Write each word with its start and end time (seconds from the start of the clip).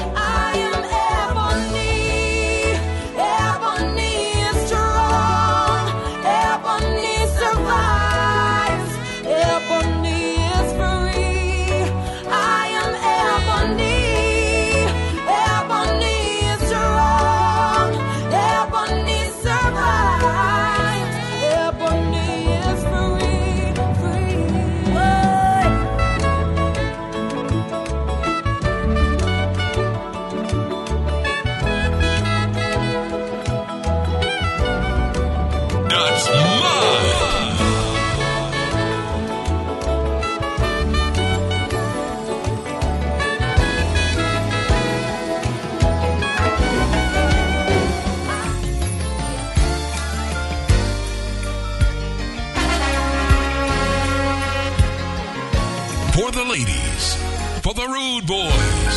For 56.12 56.30
the 56.30 56.44
ladies, 56.44 57.14
for 57.62 57.72
the 57.72 57.86
rude 57.88 58.26
boys. 58.26 58.96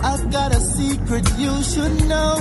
I've 0.00 0.30
got 0.30 0.54
a 0.54 0.60
secret 0.60 1.28
you 1.36 1.60
should 1.64 2.06
know. 2.06 2.36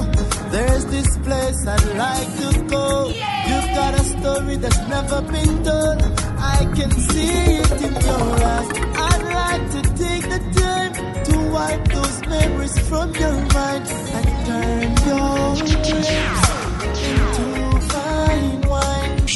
There's 0.52 0.86
this 0.86 1.18
place 1.18 1.66
I'd 1.66 1.98
like 1.98 2.30
to 2.38 2.64
go. 2.66 3.08
You've 3.08 3.72
got 3.74 3.96
a 3.96 4.04
story 4.04 4.58
that's 4.58 4.88
never 4.88 5.22
been 5.24 5.64
told. 5.64 6.04
I 6.38 6.70
can 6.76 6.92
see 6.92 7.58
it 7.62 7.82
in 7.82 7.94
your 7.94 8.28
eyes. 8.54 8.70
I'd 9.10 9.24
like 9.42 9.72
to 9.72 9.82
take 10.04 10.26
the 10.30 10.42
time 10.62 10.94
to 11.26 11.52
wipe 11.52 11.88
those 11.88 12.28
memories 12.28 12.78
from 12.88 13.12
your 13.16 13.42
mind 13.54 13.88
and 13.90 14.46
turn 14.46 15.08
your 15.08 16.53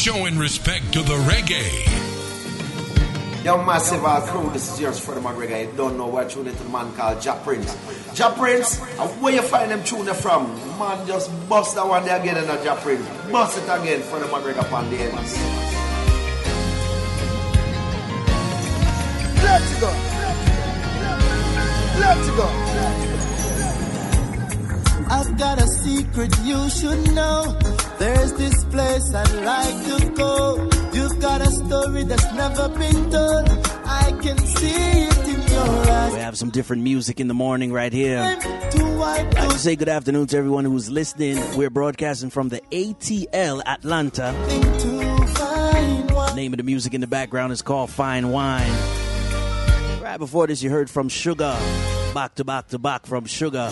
Showing 0.07 0.37
respect 0.37 0.93
to 0.93 1.01
the 1.01 1.17
reggae. 1.27 1.83
Yo, 3.43 3.61
massive 3.65 4.05
uh, 4.05 4.21
crew, 4.21 4.49
this 4.51 4.71
is 4.71 4.79
yours 4.79 4.97
for 4.97 5.13
the 5.13 5.19
McGregor. 5.19 5.69
You 5.69 5.75
don't 5.75 5.97
know 5.97 6.07
where 6.07 6.25
tune 6.29 6.47
into 6.47 6.63
the 6.63 6.69
man 6.69 6.93
called 6.93 7.25
Ja 7.25 7.35
Prince. 7.43 7.75
Ja 8.17 8.33
Prince, 8.33 8.79
and 8.79 9.21
where 9.21 9.33
you 9.33 9.41
find 9.41 9.69
them 9.69 9.83
tune 9.83 10.05
from? 10.13 10.47
Man, 10.79 11.05
just 11.05 11.29
bust 11.49 11.75
that 11.75 11.85
one 11.85 12.05
there 12.05 12.21
again 12.21 12.37
and 12.37 12.49
a 12.49 12.63
Ja 12.63 12.75
Prince. 12.75 13.05
Bust 13.29 13.57
it 13.57 13.63
again 13.63 14.01
for 14.01 14.17
the 14.19 14.27
McGregor 14.27 14.71
on 14.71 14.89
the 14.89 14.95
ends. 14.95 15.33
Let's 19.43 19.81
go. 19.81 19.91
Let's 21.99 22.29
go. 22.29 23.06
I've 25.09 25.37
got 25.37 25.61
a 25.61 25.67
secret 25.67 26.37
you 26.43 26.69
should 26.69 27.13
know. 27.13 27.57
There's 27.97 28.33
this 28.33 28.63
place 28.65 29.13
I'd 29.13 29.45
like 29.45 29.85
to 29.85 30.09
go. 30.11 30.69
You've 30.93 31.19
got 31.19 31.41
a 31.41 31.49
story 31.51 32.03
that's 32.03 32.33
never 32.33 32.69
been 32.69 33.09
told. 33.09 33.49
I 33.85 34.11
can 34.21 34.37
see 34.37 34.67
it 34.69 35.17
in 35.29 35.41
your 35.51 35.91
eyes. 35.91 36.13
We 36.13 36.19
have 36.19 36.37
some 36.37 36.49
different 36.49 36.83
music 36.83 37.19
in 37.19 37.27
the 37.27 37.33
morning 37.33 37.71
right 37.71 37.93
here. 37.93 38.19
I'd 38.19 39.35
like 39.37 39.49
to 39.49 39.59
say 39.59 39.75
good 39.75 39.89
afternoon 39.89 40.27
to 40.27 40.37
everyone 40.37 40.65
who's 40.65 40.89
listening. 40.89 41.39
We're 41.57 41.69
broadcasting 41.69 42.29
from 42.29 42.49
the 42.49 42.61
ATL 42.71 43.61
Atlanta. 43.65 44.33
The 46.27 46.33
name 46.35 46.53
of 46.53 46.57
the 46.57 46.63
music 46.63 46.93
in 46.93 47.01
the 47.01 47.07
background 47.07 47.53
is 47.53 47.61
called 47.61 47.89
Fine 47.89 48.29
Wine. 48.29 48.71
Right 50.01 50.17
before 50.17 50.47
this, 50.47 50.61
you 50.61 50.69
heard 50.69 50.89
from 50.89 51.09
Sugar. 51.09 51.57
Back 52.13 52.35
to 52.35 52.43
back 52.43 52.67
to 52.69 52.79
back 52.79 53.05
from 53.05 53.25
Sugar. 53.25 53.71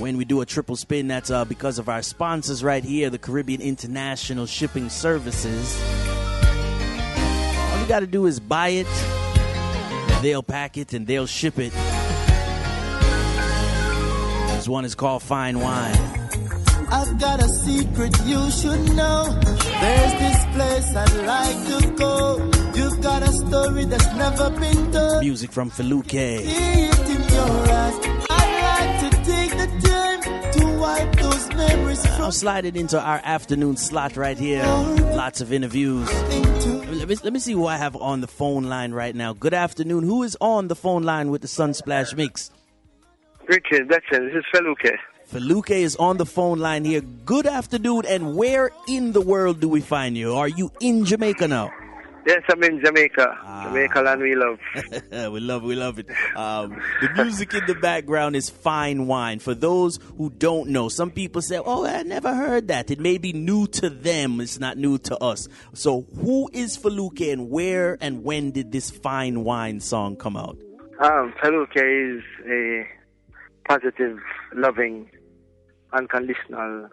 When 0.00 0.16
we 0.16 0.24
do 0.24 0.40
a 0.40 0.46
triple 0.46 0.76
spin, 0.76 1.08
that's 1.08 1.30
uh, 1.30 1.44
because 1.44 1.78
of 1.78 1.90
our 1.90 2.00
sponsors 2.00 2.64
right 2.64 2.82
here, 2.82 3.10
the 3.10 3.18
Caribbean 3.18 3.60
International 3.60 4.46
Shipping 4.46 4.88
Services. 4.88 5.78
All 7.70 7.80
you 7.82 7.86
got 7.86 8.00
to 8.00 8.06
do 8.06 8.24
is 8.24 8.40
buy 8.40 8.68
it, 8.68 8.86
they'll 10.22 10.42
pack 10.42 10.78
it, 10.78 10.94
and 10.94 11.06
they'll 11.06 11.26
ship 11.26 11.58
it. 11.58 11.74
This 14.54 14.66
one 14.66 14.86
is 14.86 14.94
called 14.94 15.22
Fine 15.22 15.60
Wine. 15.60 15.94
I've 16.90 17.20
got 17.20 17.42
a 17.42 17.48
secret 17.48 18.16
you 18.24 18.50
should 18.50 18.96
know. 18.96 19.38
There's 19.42 20.12
this 20.18 20.44
place 20.54 20.96
I'd 20.96 21.26
like 21.26 21.82
to 21.82 21.90
go. 21.96 22.50
You've 22.74 23.02
got 23.02 23.22
a 23.22 23.32
story 23.32 23.84
that's 23.84 24.14
never 24.14 24.48
been 24.48 24.92
told. 24.92 25.20
Music 25.20 25.52
from 25.52 25.70
Feluke. 25.70 26.40
I'll 32.20 32.32
slide 32.32 32.64
it 32.64 32.76
into 32.76 33.00
our 33.00 33.20
afternoon 33.24 33.76
slot 33.76 34.16
right 34.16 34.38
here. 34.38 34.62
Lots 34.62 35.40
of 35.40 35.52
interviews. 35.52 36.08
Let 36.12 37.08
me, 37.08 37.16
let 37.24 37.32
me 37.32 37.40
see 37.40 37.52
who 37.52 37.66
I 37.66 37.76
have 37.76 37.96
on 37.96 38.20
the 38.20 38.28
phone 38.28 38.64
line 38.64 38.92
right 38.92 39.14
now. 39.14 39.32
Good 39.32 39.54
afternoon. 39.54 40.04
Who 40.04 40.22
is 40.22 40.36
on 40.40 40.68
the 40.68 40.76
phone 40.76 41.02
line 41.02 41.30
with 41.30 41.42
the 41.42 41.48
Sunsplash 41.48 42.16
Mix? 42.16 42.50
Richard, 43.48 43.88
that's 43.88 44.04
it. 44.12 44.20
This 44.20 44.34
is 44.34 44.44
Feluke. 44.54 44.96
Feluke 45.28 45.70
is 45.70 45.96
on 45.96 46.18
the 46.18 46.26
phone 46.26 46.58
line 46.58 46.84
here. 46.84 47.00
Good 47.00 47.46
afternoon. 47.46 48.02
And 48.06 48.36
where 48.36 48.70
in 48.86 49.12
the 49.12 49.20
world 49.20 49.60
do 49.60 49.68
we 49.68 49.80
find 49.80 50.16
you? 50.16 50.34
Are 50.34 50.48
you 50.48 50.70
in 50.80 51.04
Jamaica 51.04 51.48
now? 51.48 51.72
Yes, 52.26 52.42
I'm 52.50 52.62
in 52.62 52.82
Jamaica. 52.84 53.38
Ah. 53.42 53.64
Jamaica 53.64 54.00
land 54.02 54.20
we 54.20 54.34
love. 54.34 54.58
we 55.32 55.40
love, 55.40 55.62
we 55.62 55.74
love 55.74 55.98
it. 55.98 56.08
Um, 56.36 56.80
the 57.00 57.22
music 57.22 57.54
in 57.54 57.64
the 57.66 57.74
background 57.74 58.36
is 58.36 58.50
fine 58.50 59.06
wine. 59.06 59.38
For 59.38 59.54
those 59.54 59.98
who 60.18 60.30
don't 60.30 60.70
know, 60.70 60.88
some 60.88 61.10
people 61.10 61.40
say, 61.40 61.58
"Oh, 61.58 61.86
I 61.86 62.02
never 62.02 62.34
heard 62.34 62.68
that." 62.68 62.90
It 62.90 63.00
may 63.00 63.16
be 63.18 63.32
new 63.32 63.66
to 63.68 63.88
them. 63.88 64.40
It's 64.40 64.60
not 64.60 64.76
new 64.76 64.98
to 64.98 65.16
us. 65.18 65.48
So, 65.72 66.02
who 66.16 66.50
is 66.52 66.76
Feluke, 66.76 67.32
and 67.32 67.50
where 67.50 67.96
and 68.00 68.22
when 68.22 68.50
did 68.50 68.70
this 68.70 68.90
fine 68.90 69.42
wine 69.44 69.80
song 69.80 70.16
come 70.16 70.36
out? 70.36 70.58
Um, 71.02 71.32
Feluke 71.42 71.76
is 71.76 72.22
a 72.46 72.86
positive, 73.66 74.18
loving, 74.54 75.10
unconditional, 75.92 76.88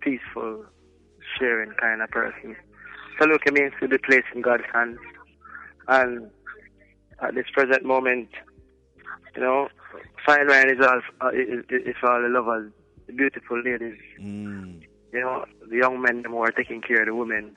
peaceful, 0.00 0.64
sharing 1.38 1.70
kind 1.72 2.02
of 2.02 2.10
person. 2.10 2.56
Feluke 3.20 3.52
means 3.52 3.72
to 3.80 3.88
be 3.88 3.98
placed 3.98 4.26
in 4.34 4.42
God's 4.42 4.64
hands. 4.72 4.98
And 5.88 6.30
at 7.20 7.34
this 7.34 7.46
present 7.52 7.84
moment, 7.84 8.28
you 9.34 9.42
know, 9.42 9.68
fine 10.26 10.46
wine 10.48 10.70
is 10.70 10.84
all, 10.84 11.00
uh, 11.20 11.28
is, 11.30 11.64
is 11.70 11.96
all 12.02 12.20
the 12.22 12.28
lovers, 12.28 12.72
the 13.06 13.12
beautiful 13.12 13.60
ladies, 13.62 13.98
Mm. 14.20 14.82
you 15.12 15.20
know, 15.20 15.44
the 15.68 15.76
young 15.76 16.00
men 16.00 16.24
who 16.26 16.38
are 16.38 16.50
taking 16.52 16.80
care 16.80 17.00
of 17.00 17.06
the 17.06 17.14
women. 17.14 17.56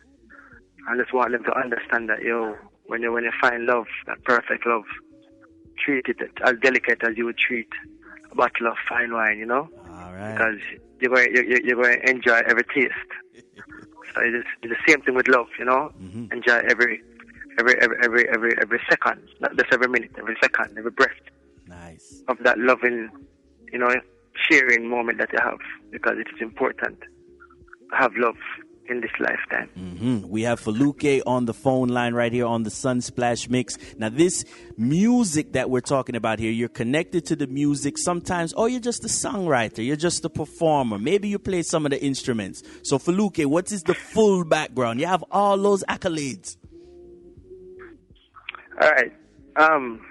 I 0.89 0.95
just 0.97 1.13
want 1.13 1.31
them 1.31 1.43
to 1.45 1.57
understand 1.57 2.09
that, 2.09 2.21
yo, 2.21 2.55
when 2.87 3.01
you 3.01 3.11
when 3.11 3.23
you 3.23 3.31
find 3.41 3.65
love, 3.65 3.85
that 4.07 4.23
perfect 4.23 4.65
love, 4.65 4.83
treat 5.83 6.05
it 6.07 6.17
as 6.43 6.53
delicate 6.61 6.99
as 7.03 7.17
you 7.17 7.25
would 7.25 7.37
treat 7.37 7.67
a 8.31 8.35
bottle 8.35 8.67
of 8.67 8.75
fine 8.87 9.11
wine, 9.13 9.37
you 9.39 9.45
know, 9.45 9.67
All 9.89 10.13
right. 10.13 10.33
because 10.33 10.59
you're 10.99 11.13
going 11.13 11.35
you 11.35 11.43
you- 11.43 11.61
you're 11.63 11.81
going 11.81 11.99
to 12.01 12.09
enjoy 12.09 12.39
every 12.47 12.63
taste. 12.73 13.11
So 14.15 14.21
it's, 14.23 14.47
the 14.63 14.75
same 14.87 15.01
thing 15.01 15.15
with 15.15 15.27
love, 15.27 15.47
you 15.59 15.65
know, 15.65 15.91
Mhm. 16.01 16.31
enjoy 16.31 16.59
every 16.71 17.03
every 17.59 17.75
every 17.81 17.97
every 18.03 18.29
every 18.29 18.53
every 18.61 18.81
second, 18.89 19.21
not 19.41 19.55
just 19.57 19.71
every 19.73 19.87
minute, 19.89 20.11
every 20.17 20.37
second, 20.41 20.77
every 20.77 20.91
breath 20.91 21.21
Nice. 21.67 22.23
of 22.27 22.37
that 22.43 22.57
loving, 22.59 23.09
you 23.71 23.79
know, 23.79 23.93
sharing 24.47 24.87
moment 24.89 25.17
that 25.19 25.31
you 25.33 25.39
have, 25.41 25.59
because 25.91 26.17
it 26.17 26.27
is 26.33 26.41
important 26.41 26.99
to 27.01 27.95
have 27.95 28.13
love 28.15 28.37
in 28.89 29.01
this 29.01 29.11
lifetime. 29.19 29.69
hmm 29.69 30.27
We 30.27 30.43
have 30.43 30.61
Feluke 30.61 31.21
on 31.25 31.45
the 31.45 31.53
phone 31.53 31.89
line 31.89 32.13
right 32.13 32.31
here 32.31 32.45
on 32.45 32.63
the 32.63 32.69
Sunsplash 32.69 33.49
Mix. 33.49 33.77
Now, 33.97 34.09
this 34.09 34.45
music 34.77 35.53
that 35.53 35.69
we're 35.69 35.81
talking 35.81 36.15
about 36.15 36.39
here, 36.39 36.51
you're 36.51 36.69
connected 36.69 37.25
to 37.27 37.35
the 37.35 37.47
music 37.47 37.97
sometimes, 37.97 38.53
or 38.53 38.69
you're 38.69 38.79
just 38.79 39.03
a 39.03 39.07
songwriter, 39.07 39.85
you're 39.85 39.95
just 39.95 40.23
a 40.25 40.29
performer. 40.29 40.99
Maybe 40.99 41.27
you 41.27 41.39
play 41.39 41.63
some 41.63 41.85
of 41.85 41.91
the 41.91 42.03
instruments. 42.03 42.63
So, 42.83 42.97
Feluke, 42.97 43.45
what 43.45 43.71
is 43.71 43.83
the 43.83 43.93
full 43.93 44.43
background? 44.45 44.99
You 44.99 45.07
have 45.07 45.23
all 45.31 45.57
those 45.57 45.83
accolades. 45.85 46.57
All 48.81 48.89
right. 48.91 49.13
Um, 49.55 50.05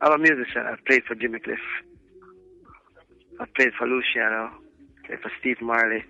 I'm 0.00 0.12
a 0.12 0.18
musician. 0.18 0.62
I've 0.66 0.84
played 0.84 1.02
for 1.04 1.14
Jimmy 1.14 1.38
Cliff. 1.40 1.58
I've 3.40 3.52
played 3.54 3.70
for 3.78 3.86
Luciano, 3.86 4.50
played 5.06 5.20
for 5.20 5.30
Steve 5.40 5.60
Marley. 5.60 6.04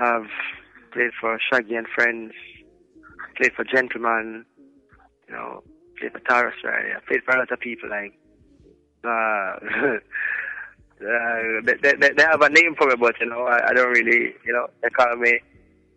I've 0.00 0.30
played 0.92 1.10
for 1.20 1.38
Shaggy 1.50 1.74
and 1.74 1.86
Friends, 1.94 2.32
played 3.36 3.52
for 3.52 3.64
Gentleman, 3.64 4.46
you 5.28 5.34
know, 5.34 5.62
played 5.98 6.12
for 6.12 6.20
Tarrus 6.20 6.54
Riley. 6.64 6.92
Played 7.06 7.22
for 7.24 7.36
a 7.36 7.38
lot 7.38 7.52
of 7.52 7.60
people 7.60 7.90
like 7.90 8.18
uh, 9.04 9.08
uh 11.00 11.60
they, 11.64 11.74
they, 11.82 12.10
they 12.16 12.22
have 12.22 12.40
a 12.40 12.48
name 12.48 12.74
for 12.76 12.86
me, 12.88 12.94
but 12.98 13.14
you 13.20 13.26
know, 13.26 13.44
I, 13.44 13.68
I 13.68 13.72
don't 13.74 13.90
really, 13.92 14.34
you 14.44 14.52
know, 14.52 14.68
they 14.82 14.88
call 14.88 15.14
me, 15.16 15.38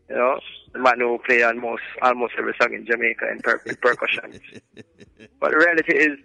you 0.10 0.16
know, 0.16 0.40
the 0.74 0.80
man 0.80 1.00
who 1.00 1.18
play 1.26 1.44
almost 1.44 1.84
almost 2.02 2.34
every 2.38 2.54
song 2.62 2.74
in 2.74 2.86
Jamaica 2.86 3.32
in, 3.32 3.40
per- 3.40 3.62
in 3.66 3.76
percussion. 3.78 4.40
but 5.40 5.52
the 5.52 5.58
reality 5.58 5.96
is, 5.96 6.20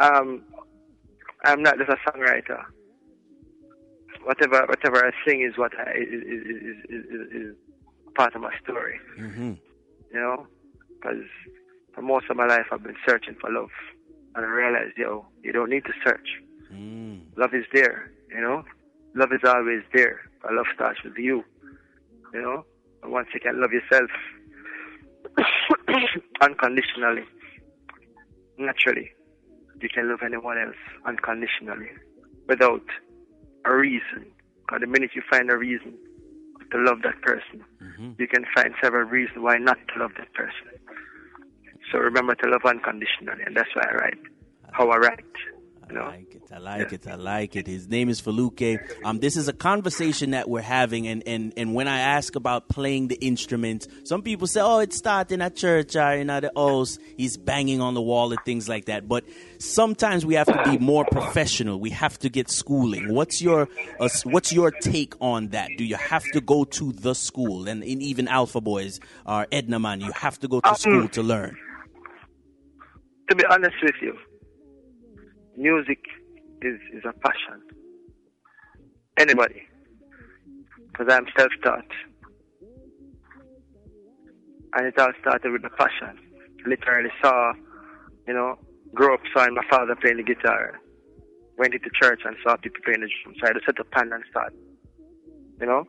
um, 0.00 0.42
I'm 1.44 1.62
not 1.62 1.78
just 1.78 1.90
a 1.90 1.96
songwriter. 2.08 2.62
Whatever 4.26 4.66
whatever 4.66 5.06
I 5.06 5.12
sing 5.24 5.42
is 5.48 5.56
what 5.56 5.70
I, 5.78 5.92
is, 5.92 6.22
is, 6.34 6.42
is, 6.88 7.04
is, 7.30 7.54
part 8.16 8.34
of 8.34 8.40
my 8.40 8.52
story. 8.60 8.98
Mm-hmm. 9.20 9.52
You 10.12 10.20
know, 10.20 10.46
because 10.88 11.22
for 11.94 12.02
most 12.02 12.26
of 12.28 12.36
my 12.36 12.46
life 12.46 12.66
I've 12.72 12.82
been 12.82 12.96
searching 13.06 13.36
for 13.40 13.52
love, 13.52 13.70
and 14.34 14.44
I 14.44 14.48
realized, 14.48 14.98
yo, 14.98 15.26
you 15.44 15.52
don't 15.52 15.70
need 15.70 15.84
to 15.84 15.92
search. 16.04 16.28
Mm. 16.72 17.20
Love 17.36 17.54
is 17.54 17.66
there. 17.72 18.10
You 18.30 18.40
know, 18.40 18.64
love 19.14 19.30
is 19.30 19.42
always 19.46 19.82
there. 19.94 20.22
But 20.42 20.54
love 20.54 20.66
starts 20.74 21.04
with 21.04 21.16
you. 21.18 21.44
You 22.34 22.42
know, 22.42 22.64
and 23.04 23.12
once 23.12 23.28
you 23.32 23.38
can 23.38 23.60
love 23.60 23.70
yourself 23.70 24.10
unconditionally, 26.40 27.22
naturally, 28.58 29.12
you 29.80 29.88
can 29.88 30.10
love 30.10 30.20
anyone 30.24 30.58
else 30.58 30.76
unconditionally 31.06 31.90
without 32.48 32.82
a 33.66 33.74
reason. 33.74 34.26
Because 34.60 34.80
the 34.80 34.86
minute 34.86 35.10
you 35.14 35.22
find 35.30 35.50
a 35.50 35.56
reason 35.56 35.94
to 36.72 36.78
love 36.78 37.02
that 37.02 37.20
person, 37.22 37.64
Mm-hmm. 37.82 38.12
you 38.18 38.26
can 38.26 38.44
find 38.54 38.74
several 38.82 39.04
reasons 39.08 39.38
why 39.38 39.56
not 39.58 39.78
to 39.94 40.00
love 40.00 40.10
that 40.18 40.32
person. 40.34 40.68
So 41.92 41.98
remember 41.98 42.34
to 42.34 42.50
love 42.50 42.62
unconditionally, 42.64 43.42
and 43.46 43.56
that's 43.56 43.68
why 43.74 43.84
I 43.90 43.94
write 43.94 44.18
how 44.72 44.90
I 44.90 44.96
write. 44.96 45.24
I 45.88 45.92
know, 45.92 46.04
like 46.06 46.34
it. 46.34 46.42
I 46.52 46.58
like 46.58 46.92
it. 46.92 47.06
I 47.06 47.14
like 47.14 47.54
it. 47.54 47.66
His 47.68 47.86
name 47.86 48.08
is 48.08 48.20
Feluke. 48.20 48.80
Um, 49.04 49.20
this 49.20 49.36
is 49.36 49.46
a 49.46 49.52
conversation 49.52 50.32
that 50.32 50.48
we're 50.48 50.60
having, 50.60 51.06
and, 51.06 51.22
and, 51.28 51.52
and 51.56 51.74
when 51.74 51.86
I 51.86 52.00
ask 52.00 52.34
about 52.34 52.68
playing 52.68 53.06
the 53.06 53.14
instrument, 53.16 53.86
some 54.02 54.22
people 54.22 54.48
say, 54.48 54.60
"Oh, 54.60 54.80
it's 54.80 54.96
starting 54.96 55.40
at 55.42 55.54
church 55.54 55.94
or 55.94 56.12
in 56.14 56.26
the 56.26 56.50
house. 56.56 56.98
He's 57.16 57.36
banging 57.36 57.80
on 57.80 57.94
the 57.94 58.02
wall 58.02 58.32
and 58.32 58.40
things 58.44 58.68
like 58.68 58.86
that." 58.86 59.06
But 59.06 59.24
sometimes 59.58 60.26
we 60.26 60.34
have 60.34 60.48
to 60.48 60.60
be 60.68 60.76
more 60.78 61.04
professional. 61.04 61.78
We 61.78 61.90
have 61.90 62.18
to 62.18 62.28
get 62.28 62.50
schooling. 62.50 63.14
What's 63.14 63.40
your 63.40 63.68
uh, 64.00 64.08
What's 64.24 64.52
your 64.52 64.72
take 64.72 65.14
on 65.20 65.48
that? 65.48 65.70
Do 65.78 65.84
you 65.84 65.96
have 65.96 66.24
to 66.32 66.40
go 66.40 66.64
to 66.64 66.92
the 66.92 67.14
school? 67.14 67.68
And 67.68 67.84
in 67.84 68.02
even 68.02 68.26
Alpha 68.26 68.60
Boys 68.60 68.98
or 69.24 69.46
Edna 69.52 69.78
Man, 69.78 70.00
you 70.00 70.10
have 70.12 70.40
to 70.40 70.48
go 70.48 70.60
to 70.60 70.74
school 70.74 71.08
to 71.10 71.22
learn. 71.22 71.56
to 73.28 73.36
be 73.36 73.44
honest 73.50 73.76
with 73.82 73.94
you, 74.02 74.16
music 75.56 75.98
is, 76.62 76.78
is 76.92 77.02
a 77.04 77.12
passion. 77.12 77.62
Anybody. 79.18 79.62
Because 80.92 81.06
I'm 81.10 81.26
self 81.36 81.50
taught. 81.64 81.84
And 84.74 84.86
it 84.86 84.98
all 84.98 85.12
started 85.20 85.52
with 85.52 85.64
a 85.64 85.70
passion. 85.70 86.18
Literally 86.66 87.10
saw, 87.22 87.52
you 88.26 88.34
know, 88.34 88.58
grew 88.94 89.14
up 89.14 89.20
seeing 89.34 89.54
my 89.54 89.62
father 89.70 89.94
playing 89.96 90.18
the 90.18 90.22
guitar. 90.22 90.80
Went 91.58 91.74
into 91.74 91.88
church 92.02 92.20
and 92.24 92.36
saw 92.42 92.56
people 92.56 92.80
playing 92.84 93.00
the 93.00 93.08
drums. 93.22 93.38
So 93.40 93.48
I 93.48 93.52
to 93.52 93.60
set 93.64 93.80
up 93.80 93.90
pan 93.90 94.12
and 94.12 94.24
start, 94.30 94.52
you 95.60 95.66
know, 95.66 95.84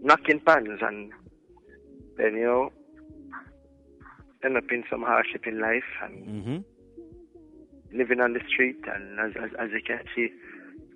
knocking 0.00 0.40
pans 0.40 0.80
and 0.80 1.12
then, 2.16 2.34
you 2.34 2.44
know, 2.44 2.72
end 4.44 4.56
up 4.56 4.64
in 4.70 4.84
some 4.90 5.02
hardship 5.02 5.46
in 5.46 5.60
life 5.60 5.82
and 6.02 6.26
Mm-hmm. 6.26 6.71
Living 7.92 8.20
on 8.20 8.32
the 8.32 8.40
street. 8.48 8.78
And 8.86 9.18
as, 9.20 9.32
as, 9.42 9.50
as 9.58 9.70
you 9.72 9.80
can 9.86 10.02
see, 10.14 10.28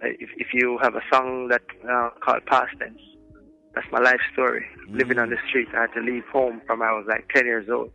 uh, 0.02 0.08
if, 0.18 0.30
if 0.36 0.48
you 0.52 0.78
have 0.82 0.94
a 0.94 1.02
song 1.12 1.48
that 1.48 1.62
uh, 1.88 2.10
called 2.24 2.44
Past 2.46 2.72
Tense, 2.78 3.00
that's 3.74 3.86
my 3.92 4.00
life 4.00 4.20
story. 4.32 4.66
Living 4.88 5.18
on 5.18 5.30
the 5.30 5.36
street, 5.48 5.68
I 5.76 5.82
had 5.82 5.92
to 5.94 6.00
leave 6.00 6.24
home 6.32 6.62
from 6.66 6.82
I 6.82 6.92
was 6.92 7.04
like 7.08 7.28
10 7.34 7.44
years 7.44 7.68
old 7.70 7.92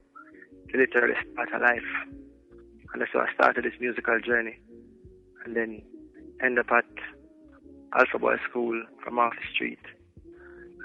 to 0.71 0.77
literally 0.77 1.15
start 1.33 1.49
a 1.53 1.59
life. 1.59 1.91
And 2.93 3.01
that's 3.01 3.11
how 3.13 3.21
I 3.21 3.33
started 3.33 3.65
this 3.65 3.79
musical 3.79 4.19
journey. 4.19 4.59
And 5.43 5.55
then 5.55 5.81
end 6.43 6.59
up 6.59 6.71
at 6.71 6.85
Alpha 7.97 8.19
Boy 8.19 8.35
School 8.49 8.81
from 9.03 9.19
off 9.19 9.33
the 9.33 9.53
street. 9.53 9.79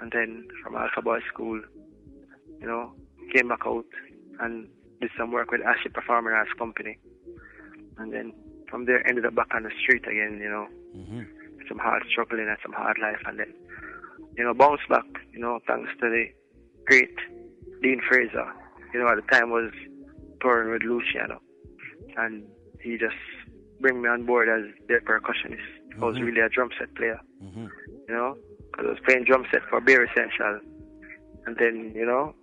And 0.01 0.13
then 0.13 0.49
from 0.63 0.77
Alpha 0.77 1.03
Boy 1.03 1.21
School, 1.33 1.61
you 2.61 2.67
know, 2.67 2.93
came 3.35 3.49
back 3.49 3.67
out 3.67 3.87
and 4.41 4.69
did 5.01 5.11
some 5.19 5.31
work 5.31 5.51
with 5.51 5.61
Ashe 5.61 5.93
Performing 5.93 6.33
Arts 6.33 6.53
Company. 6.59 6.99
And 7.99 8.13
then 8.13 8.33
from 8.69 8.85
there 8.87 9.07
ended 9.09 9.25
up 9.27 9.35
back 9.35 9.49
on 9.55 9.63
the 9.63 9.71
street 9.83 10.03
again, 10.07 10.39
you 10.43 10.49
know, 10.51 10.67
Mm-hmm. 10.97 11.23
some 11.69 11.79
hard 11.79 12.03
struggling 12.11 12.49
and 12.49 12.57
some 12.63 12.73
hard 12.73 12.97
life 13.03 13.21
and 13.27 13.39
then, 13.39 13.53
you 14.39 14.43
know, 14.45 14.55
bounce 14.55 14.81
back, 14.89 15.05
you 15.33 15.39
know, 15.39 15.59
thanks 15.67 15.91
to 16.01 16.09
the 16.09 16.25
great 16.87 17.15
Dean 17.83 18.01
Fraser, 18.09 18.51
you 18.95 19.01
know, 19.01 19.09
at 19.09 19.17
the 19.17 19.23
time 19.31 19.51
was 19.51 19.71
touring 20.41 20.73
with 20.73 20.83
Luciano. 20.85 21.39
And 22.17 22.45
he 22.81 22.97
just 22.97 23.17
bring 23.81 24.01
me 24.01 24.09
on 24.09 24.25
board 24.25 24.49
as 24.49 24.63
their 24.89 25.03
percussionist. 25.03 25.61
I 26.01 26.05
was 26.07 26.19
really 26.19 26.41
a 26.41 26.49
drum 26.49 26.71
set 26.79 26.95
player, 26.95 27.21
Mm-hmm. 27.45 27.67
you 28.09 28.15
know, 28.15 28.37
because 28.71 28.87
I 28.87 28.91
was 28.93 28.99
playing 29.05 29.25
drum 29.25 29.45
set 29.53 29.61
for 29.69 29.81
Beer 29.83 30.05
Essential. 30.05 30.61
And 31.45 31.57
then, 31.59 31.93
you 31.95 32.07
know, 32.07 32.35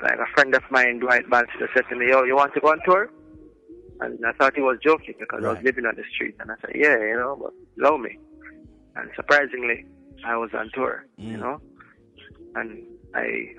like 0.00 0.14
a 0.18 0.26
friend 0.34 0.54
of 0.54 0.62
mine, 0.70 1.00
Dwight 1.00 1.28
Bannister, 1.28 1.68
said 1.74 1.84
to 1.90 1.96
me, 1.96 2.08
yo, 2.10 2.22
you 2.22 2.36
want 2.36 2.54
to 2.54 2.60
go 2.60 2.68
on 2.70 2.78
tour? 2.86 3.10
And 4.00 4.18
I 4.24 4.32
thought 4.32 4.54
he 4.54 4.62
was 4.62 4.78
joking 4.82 5.14
because 5.18 5.44
I 5.44 5.48
was 5.52 5.62
living 5.62 5.84
on 5.86 5.94
the 5.96 6.04
street. 6.14 6.34
And 6.40 6.50
I 6.50 6.54
said, 6.60 6.72
yeah, 6.74 6.96
you 6.98 7.16
know, 7.16 7.36
but 7.40 7.52
allow 7.84 7.96
me. 7.98 8.18
And 8.96 9.10
surprisingly, 9.14 9.84
I 10.24 10.36
was 10.36 10.50
on 10.54 10.70
tour, 10.74 11.04
you 11.18 11.36
Mm. 11.36 11.40
know. 11.40 11.60
And 12.54 12.82
I, 13.14 13.54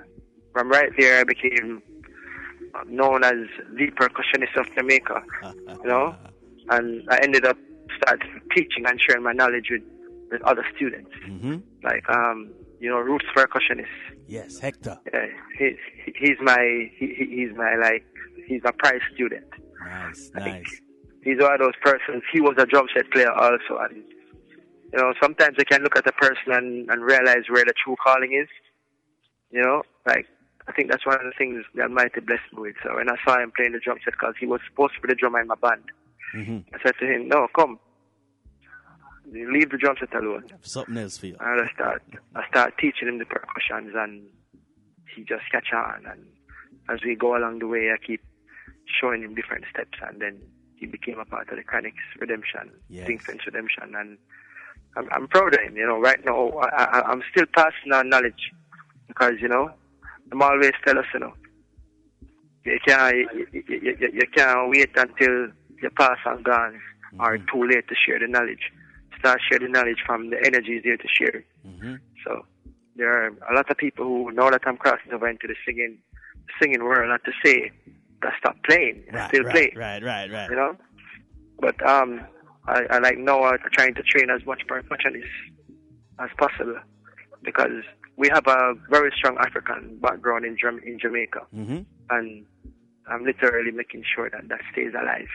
from 0.53 0.69
right 0.69 0.91
there, 0.97 1.19
I 1.19 1.23
became 1.23 1.81
known 2.87 3.23
as 3.23 3.35
the 3.73 3.87
percussionist 3.91 4.55
of 4.59 4.65
Jamaica, 4.75 5.21
you 5.83 5.87
know. 5.87 6.15
And 6.69 7.03
I 7.09 7.17
ended 7.21 7.45
up 7.45 7.57
start 7.97 8.21
teaching 8.55 8.85
and 8.85 8.99
sharing 9.01 9.23
my 9.23 9.33
knowledge 9.33 9.67
with, 9.71 9.81
with 10.31 10.41
other 10.43 10.65
students, 10.75 11.11
Mm-hmm. 11.27 11.57
like 11.83 12.07
um, 12.09 12.49
you 12.79 12.89
know, 12.89 12.99
Roots 12.99 13.25
percussionist. 13.35 13.87
Yes, 14.27 14.59
Hector. 14.59 14.97
Yeah, 15.13 15.25
he, 15.57 15.75
he- 16.05 16.13
he's 16.17 16.37
my 16.41 16.89
he, 16.97 17.07
he- 17.17 17.31
he's 17.37 17.55
my 17.57 17.75
like 17.75 18.05
he's 18.47 18.61
a 18.65 18.71
prize 18.71 19.01
student. 19.13 19.45
Nice, 19.85 20.31
I 20.35 20.39
nice. 20.39 20.81
he's 21.23 21.39
one 21.39 21.53
of 21.53 21.59
those 21.59 21.77
persons. 21.83 22.23
He 22.31 22.41
was 22.41 22.55
a 22.57 22.65
drum 22.65 22.87
set 22.95 23.09
player 23.11 23.31
also, 23.31 23.77
and 23.79 24.03
you 24.93 24.99
know 24.99 25.13
sometimes 25.21 25.55
you 25.57 25.65
can 25.65 25.83
look 25.83 25.95
at 25.95 26.07
a 26.07 26.11
person 26.13 26.53
and, 26.53 26.89
and 26.89 27.01
realize 27.03 27.49
where 27.49 27.65
the 27.65 27.73
true 27.83 27.95
calling 28.03 28.33
is. 28.33 28.49
You 29.51 29.61
know, 29.61 29.83
like 30.05 30.27
I 30.67 30.71
think 30.73 30.89
that's 30.89 31.05
one 31.05 31.15
of 31.15 31.23
the 31.23 31.33
things 31.37 31.65
the 31.75 31.83
Almighty 31.83 32.21
blessed 32.21 32.53
me 32.53 32.61
with. 32.61 32.75
So 32.83 32.95
when 32.95 33.09
I 33.09 33.15
saw 33.25 33.41
him 33.41 33.51
playing 33.55 33.73
the 33.73 33.79
drum 33.79 33.97
set, 34.03 34.13
because 34.13 34.35
he 34.39 34.45
was 34.45 34.61
supposed 34.69 34.93
to 34.95 35.01
be 35.01 35.07
the 35.09 35.15
drummer 35.15 35.41
in 35.41 35.47
my 35.47 35.55
band, 35.55 35.83
Mm-hmm. 36.35 36.73
I 36.73 36.77
said 36.83 36.93
to 36.99 37.05
him, 37.05 37.27
"No, 37.27 37.47
come, 37.55 37.79
leave 39.31 39.69
the 39.69 39.77
drum 39.77 39.95
set 39.99 40.13
alone." 40.15 40.45
Something 40.61 40.97
else 40.97 41.17
for 41.17 41.27
you. 41.27 41.35
And 41.39 41.61
I 41.61 41.73
start 41.73 42.03
I 42.35 42.47
start 42.47 42.77
teaching 42.79 43.07
him 43.07 43.19
the 43.19 43.25
percussions 43.25 43.91
and 43.95 44.27
he 45.13 45.23
just 45.23 45.43
catch 45.51 45.73
on 45.73 46.05
and 46.09 46.25
as 46.89 46.99
we 47.05 47.15
go 47.15 47.35
along 47.35 47.59
the 47.59 47.67
way 47.67 47.89
I 47.91 47.97
keep 48.05 48.21
showing 48.99 49.23
him 49.23 49.35
different 49.35 49.65
steps 49.69 49.97
and 50.07 50.21
then 50.21 50.41
he 50.75 50.87
became 50.87 51.19
a 51.19 51.25
part 51.25 51.49
of 51.49 51.57
the 51.57 51.63
Chronixx 51.63 51.93
Redemption, 52.19 52.71
Yes. 52.89 53.07
Zinc 53.07 53.21
Fence 53.21 53.41
Redemption 53.45 53.93
and 53.95 54.17
I'm, 54.97 55.07
I'm 55.11 55.27
proud 55.27 55.53
of 55.53 55.61
him, 55.61 55.77
you 55.77 55.85
know, 55.85 55.99
right 55.99 56.23
now 56.25 56.49
I, 56.59 56.83
I, 56.83 57.01
I'm 57.11 57.23
still 57.31 57.45
passing 57.53 57.93
on 57.93 58.09
knowledge 58.09 58.51
because, 59.07 59.33
you 59.39 59.47
know, 59.47 59.71
I'm 60.31 60.41
always 60.41 60.71
tell 60.85 60.97
us, 60.97 61.05
you 61.13 61.19
know, 61.19 61.33
you 62.65 62.77
can't, 62.85 63.15
you, 63.15 63.47
you, 63.53 63.95
you, 63.99 64.09
you 64.13 64.27
can't 64.35 64.69
wait 64.69 64.91
until 64.95 65.49
you 65.81 65.89
pass 65.97 66.17
and 66.25 66.43
gone 66.43 66.79
or 67.19 67.37
too 67.37 67.67
late 67.67 67.87
to 67.87 67.95
share 67.95 68.19
the 68.19 68.27
knowledge. 68.27 68.71
Start 69.19 69.39
share 69.49 69.59
the 69.59 69.67
knowledge 69.67 70.03
from 70.05 70.29
the 70.29 70.37
energy 70.43 70.73
is 70.73 70.83
there 70.83 70.97
to 70.97 71.07
share. 71.07 71.43
Mm-hmm. 71.67 71.95
So 72.25 72.45
there 72.95 73.11
are 73.11 73.27
a 73.27 73.55
lot 73.55 73.69
of 73.69 73.77
people 73.77 74.05
who 74.05 74.31
know 74.31 74.49
that 74.49 74.61
I'm 74.65 74.77
crossing 74.77 75.13
over 75.13 75.27
into 75.27 75.47
the 75.47 75.55
singing 75.65 75.99
singing 76.61 76.83
world, 76.83 77.09
not 77.09 77.23
to 77.25 77.31
say 77.43 77.71
stop 78.39 78.55
playing, 78.63 79.03
Right, 79.11 79.27
still 79.29 79.43
right, 79.43 79.51
play, 79.53 79.73
right, 79.75 80.03
right, 80.03 80.31
right. 80.31 80.49
you 80.49 80.55
know. 80.55 80.75
But 81.59 81.81
um, 81.87 82.21
I, 82.67 82.83
I 82.89 82.97
like 82.99 83.17
now 83.17 83.43
I'm 83.43 83.59
trying 83.73 83.93
to 83.95 84.03
train 84.03 84.29
as 84.29 84.45
much 84.45 84.61
percussionist 84.67 85.23
as 86.19 86.29
possible 86.37 86.79
because 87.43 87.83
we 88.17 88.29
have 88.31 88.45
a 88.47 88.73
very 88.89 89.11
strong 89.15 89.37
African 89.39 89.97
background 90.01 90.45
in 90.45 90.57
in 90.85 90.99
Jamaica, 90.99 91.41
Mm-hmm. 91.55 91.79
and 92.09 92.45
I'm 93.07 93.25
literally 93.25 93.71
making 93.71 94.03
sure 94.15 94.29
that 94.29 94.47
that 94.49 94.61
stays 94.71 94.93
alive, 94.93 95.27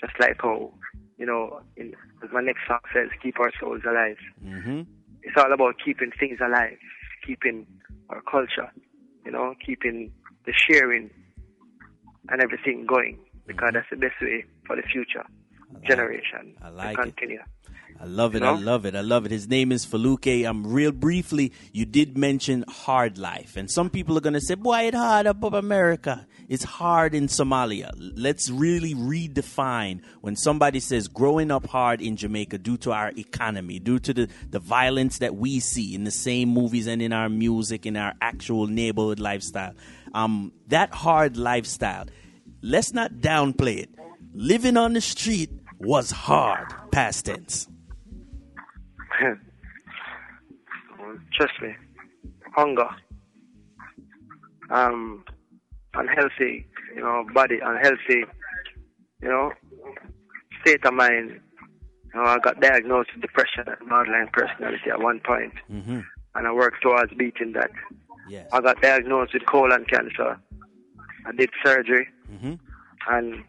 just 0.00 0.14
like 0.18 0.36
how 0.40 0.72
you 1.18 1.24
know, 1.24 1.60
in, 1.76 1.94
as 2.22 2.28
my 2.32 2.42
next 2.42 2.60
song 2.68 2.80
says, 2.92 3.08
keep 3.22 3.40
our 3.40 3.50
souls 3.58 3.80
alive. 3.88 4.18
Mm-hmm. 4.44 4.82
It's 5.22 5.36
all 5.36 5.50
about 5.52 5.76
keeping 5.82 6.10
things 6.20 6.38
alive, 6.44 6.76
keeping 7.26 7.66
our 8.10 8.20
culture, 8.30 8.70
you 9.24 9.32
know, 9.32 9.54
keeping 9.64 10.12
the 10.44 10.52
sharing 10.52 11.10
and 12.28 12.40
everything 12.42 12.86
going 12.86 13.18
because 13.46 13.70
that's 13.74 13.88
the 13.90 13.96
best 13.96 14.14
way 14.20 14.44
for 14.66 14.76
the 14.76 14.82
future 14.82 15.24
generation 15.86 16.54
I 16.62 16.68
like 16.70 16.96
to 16.96 17.02
it. 17.02 17.16
continue. 17.16 17.40
I 17.98 18.04
love 18.04 18.36
it. 18.36 18.42
You 18.42 18.48
I 18.48 18.58
love 18.58 18.84
it. 18.84 18.94
I 18.94 19.00
love 19.00 19.24
it. 19.24 19.30
His 19.32 19.48
name 19.48 19.72
is 19.72 19.86
Feluke. 19.86 20.46
Um, 20.46 20.66
real 20.66 20.92
briefly, 20.92 21.52
you 21.72 21.86
did 21.86 22.18
mention 22.18 22.62
hard 22.68 23.16
life, 23.16 23.56
and 23.56 23.70
some 23.70 23.88
people 23.88 24.18
are 24.18 24.20
gonna 24.20 24.40
say, 24.40 24.54
"Boy, 24.54 24.88
it's 24.88 24.96
hard 24.96 25.26
up 25.26 25.42
of 25.42 25.54
America. 25.54 26.26
It's 26.46 26.64
hard 26.64 27.14
in 27.14 27.26
Somalia." 27.26 27.90
Let's 27.96 28.50
really 28.50 28.94
redefine 28.94 30.02
when 30.20 30.36
somebody 30.36 30.78
says 30.78 31.08
growing 31.08 31.50
up 31.50 31.66
hard 31.68 32.02
in 32.02 32.16
Jamaica 32.16 32.58
due 32.58 32.76
to 32.78 32.92
our 32.92 33.12
economy, 33.16 33.78
due 33.78 33.98
to 34.00 34.12
the 34.12 34.28
the 34.50 34.58
violence 34.58 35.16
that 35.18 35.36
we 35.36 35.58
see 35.58 35.94
in 35.94 36.04
the 36.04 36.10
same 36.10 36.50
movies 36.50 36.86
and 36.86 37.00
in 37.00 37.14
our 37.14 37.30
music, 37.30 37.86
in 37.86 37.96
our 37.96 38.12
actual 38.20 38.66
neighborhood 38.66 39.20
lifestyle. 39.20 39.72
Um, 40.16 40.52
that 40.68 40.94
hard 40.94 41.36
lifestyle. 41.36 42.06
Let's 42.62 42.92
not 42.94 43.12
downplay 43.20 43.76
it. 43.84 43.90
Living 44.32 44.76
on 44.78 44.94
the 44.94 45.00
street 45.02 45.50
was 45.78 46.10
hard. 46.10 46.68
Past 46.90 47.26
tense. 47.26 47.68
Trust 51.34 51.52
me, 51.62 51.74
hunger, 52.54 52.88
um, 54.70 55.22
unhealthy, 55.94 56.66
you 56.94 57.02
know, 57.02 57.24
body, 57.34 57.58
unhealthy, 57.62 58.24
you 59.22 59.28
know, 59.28 59.52
state 60.62 60.84
of 60.86 60.94
mind. 60.94 61.30
You 62.14 62.22
know, 62.22 62.26
I 62.26 62.38
got 62.38 62.60
diagnosed 62.60 63.10
with 63.14 63.22
depression 63.22 63.64
and 63.66 63.88
borderline 63.88 64.28
personality 64.32 64.90
at 64.90 65.00
one 65.00 65.20
point, 65.20 65.52
Mm-hmm. 65.70 66.00
and 66.34 66.46
I 66.46 66.52
worked 66.52 66.82
towards 66.82 67.12
beating 67.14 67.52
that. 67.52 67.70
Yes. 68.28 68.48
I 68.52 68.60
got 68.60 68.80
diagnosed 68.82 69.34
with 69.34 69.46
colon 69.46 69.84
cancer. 69.86 70.38
I 71.26 71.32
did 71.32 71.50
surgery, 71.64 72.08
Mm-hmm. 72.32 72.54
and 73.10 73.44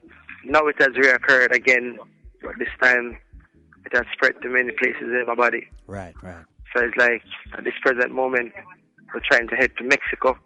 now 0.46 0.68
it 0.68 0.76
has 0.80 0.90
reoccurred 0.90 1.52
again, 1.52 1.98
but 2.42 2.54
this 2.60 2.70
time 2.82 3.18
it 3.86 3.96
has 3.96 4.06
spread 4.14 4.36
to 4.42 4.50
many 4.50 4.72
places 4.72 5.02
in 5.04 5.24
my 5.28 5.36
body. 5.36 5.68
Right, 5.88 6.14
right. 6.22 6.46
So 6.76 6.84
it's 6.84 6.96
like 6.98 7.24
at 7.58 7.64
this 7.64 7.74
present 7.82 8.12
moment, 8.12 8.54
we're 9.14 9.22
trying 9.30 9.48
to 9.50 9.56
head 9.56 9.72
to 9.78 9.84
Mexico 9.84 10.38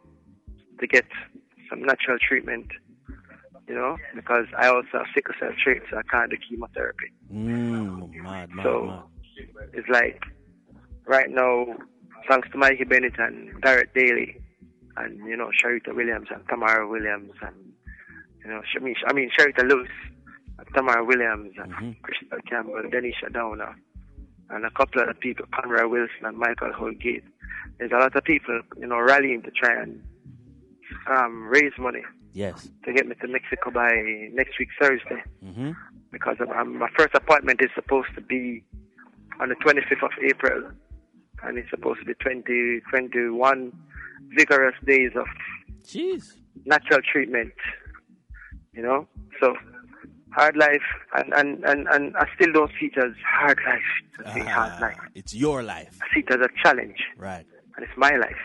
to 0.79 0.87
get 0.87 1.05
some 1.69 1.81
natural 1.83 2.17
treatment, 2.19 2.67
you 3.67 3.75
know, 3.75 3.97
because 4.15 4.45
I 4.57 4.67
also 4.67 4.87
have 4.93 5.05
sickle 5.13 5.33
cell 5.39 5.51
trait, 5.63 5.81
so 5.89 5.97
I 5.97 6.03
can't 6.03 6.29
do 6.31 6.37
chemotherapy. 6.49 7.11
Mm, 7.33 8.13
mad, 8.21 8.49
mad, 8.51 8.63
So 8.63 8.85
mad. 8.85 9.69
it's 9.73 9.89
like 9.89 10.21
right 11.05 11.29
now, 11.29 11.65
thanks 12.27 12.49
to 12.51 12.57
Mikey 12.57 12.83
Bennett 12.85 13.17
and 13.19 13.61
Garrett 13.61 13.93
Daly, 13.93 14.37
and 14.97 15.17
you 15.27 15.35
know 15.37 15.49
Sharita 15.63 15.95
Williams 15.95 16.27
and 16.33 16.47
Tamara 16.47 16.87
Williams, 16.87 17.31
and 17.41 17.55
you 18.43 18.49
know, 18.51 18.61
I 18.75 18.79
mean, 18.79 18.95
I 19.07 19.13
mean 19.13 19.29
Sharita 19.37 19.67
Lewis, 19.67 19.89
and 20.57 20.67
Tamara 20.75 21.03
Williams, 21.05 21.53
and 21.57 21.71
Mhm. 21.73 22.01
Crystal 22.01 22.39
Campbell, 22.49 22.81
Denisha 22.89 23.31
Downer, 23.31 23.75
and 24.49 24.65
a 24.65 24.71
couple 24.71 25.01
other 25.01 25.13
people, 25.13 25.45
Conrad 25.53 25.89
Wilson 25.89 26.23
and 26.25 26.37
Michael 26.37 26.73
Holgate. 26.73 27.23
There's 27.77 27.91
a 27.91 27.95
lot 27.97 28.15
of 28.15 28.23
people, 28.23 28.61
you 28.77 28.87
know, 28.87 28.99
rallying 28.99 29.41
to 29.43 29.51
try 29.51 29.81
and 29.81 30.01
um, 31.07 31.47
raise 31.47 31.71
money 31.79 32.03
Yes. 32.33 32.69
to 32.85 32.93
get 32.93 33.07
me 33.07 33.15
to 33.21 33.27
Mexico 33.27 33.71
by 33.71 33.91
next 34.33 34.59
week 34.59 34.69
Thursday 34.79 35.23
Mm-hmm. 35.43 35.71
because 36.11 36.37
my 36.39 36.89
first 36.97 37.15
appointment 37.15 37.61
is 37.61 37.69
supposed 37.75 38.09
to 38.15 38.21
be 38.21 38.63
on 39.39 39.49
the 39.49 39.55
25th 39.55 40.03
of 40.03 40.11
April, 40.23 40.71
and 41.43 41.57
it's 41.57 41.69
supposed 41.69 41.99
to 41.99 42.05
be 42.05 42.13
20, 42.15 42.81
21 42.89 43.71
vigorous 44.37 44.75
days 44.85 45.11
of 45.15 45.25
Jeez. 45.83 46.33
natural 46.65 46.99
treatment. 47.11 47.53
You 48.73 48.83
know, 48.83 49.07
so 49.41 49.53
hard 50.33 50.55
life, 50.55 50.81
and 51.15 51.33
and 51.33 51.63
and, 51.65 51.87
and 51.89 52.15
I 52.15 52.25
still 52.35 52.53
don't 52.53 52.71
see 52.79 52.85
it 52.87 52.97
as 52.97 53.11
hard 53.27 53.59
life. 53.65 53.81
To 54.25 54.31
say 54.33 54.45
hard 54.45 54.71
Ah, 54.77 54.81
life, 54.85 54.97
it's 55.13 55.33
your 55.33 55.61
life. 55.61 55.97
I 56.01 56.13
see 56.13 56.21
it 56.21 56.31
as 56.33 56.39
a 56.39 56.49
challenge, 56.63 56.99
Right. 57.17 57.45
and 57.75 57.83
it's 57.85 57.97
my 57.97 58.11
life. 58.11 58.43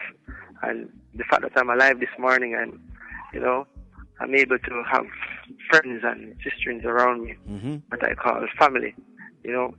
And 0.62 0.88
the 1.14 1.22
fact 1.30 1.42
that 1.42 1.52
I'm 1.56 1.70
alive 1.70 2.00
this 2.00 2.08
morning, 2.18 2.54
and 2.54 2.78
you 3.32 3.38
know, 3.40 3.66
I'm 4.20 4.34
able 4.34 4.58
to 4.58 4.82
have 4.90 5.04
friends 5.70 6.02
and 6.04 6.34
sisters 6.42 6.84
around 6.84 7.22
me 7.24 7.34
Mm-hmm. 7.48 7.76
what 7.90 8.02
I 8.04 8.14
call 8.14 8.44
family. 8.58 8.94
You 9.44 9.52
know, 9.52 9.74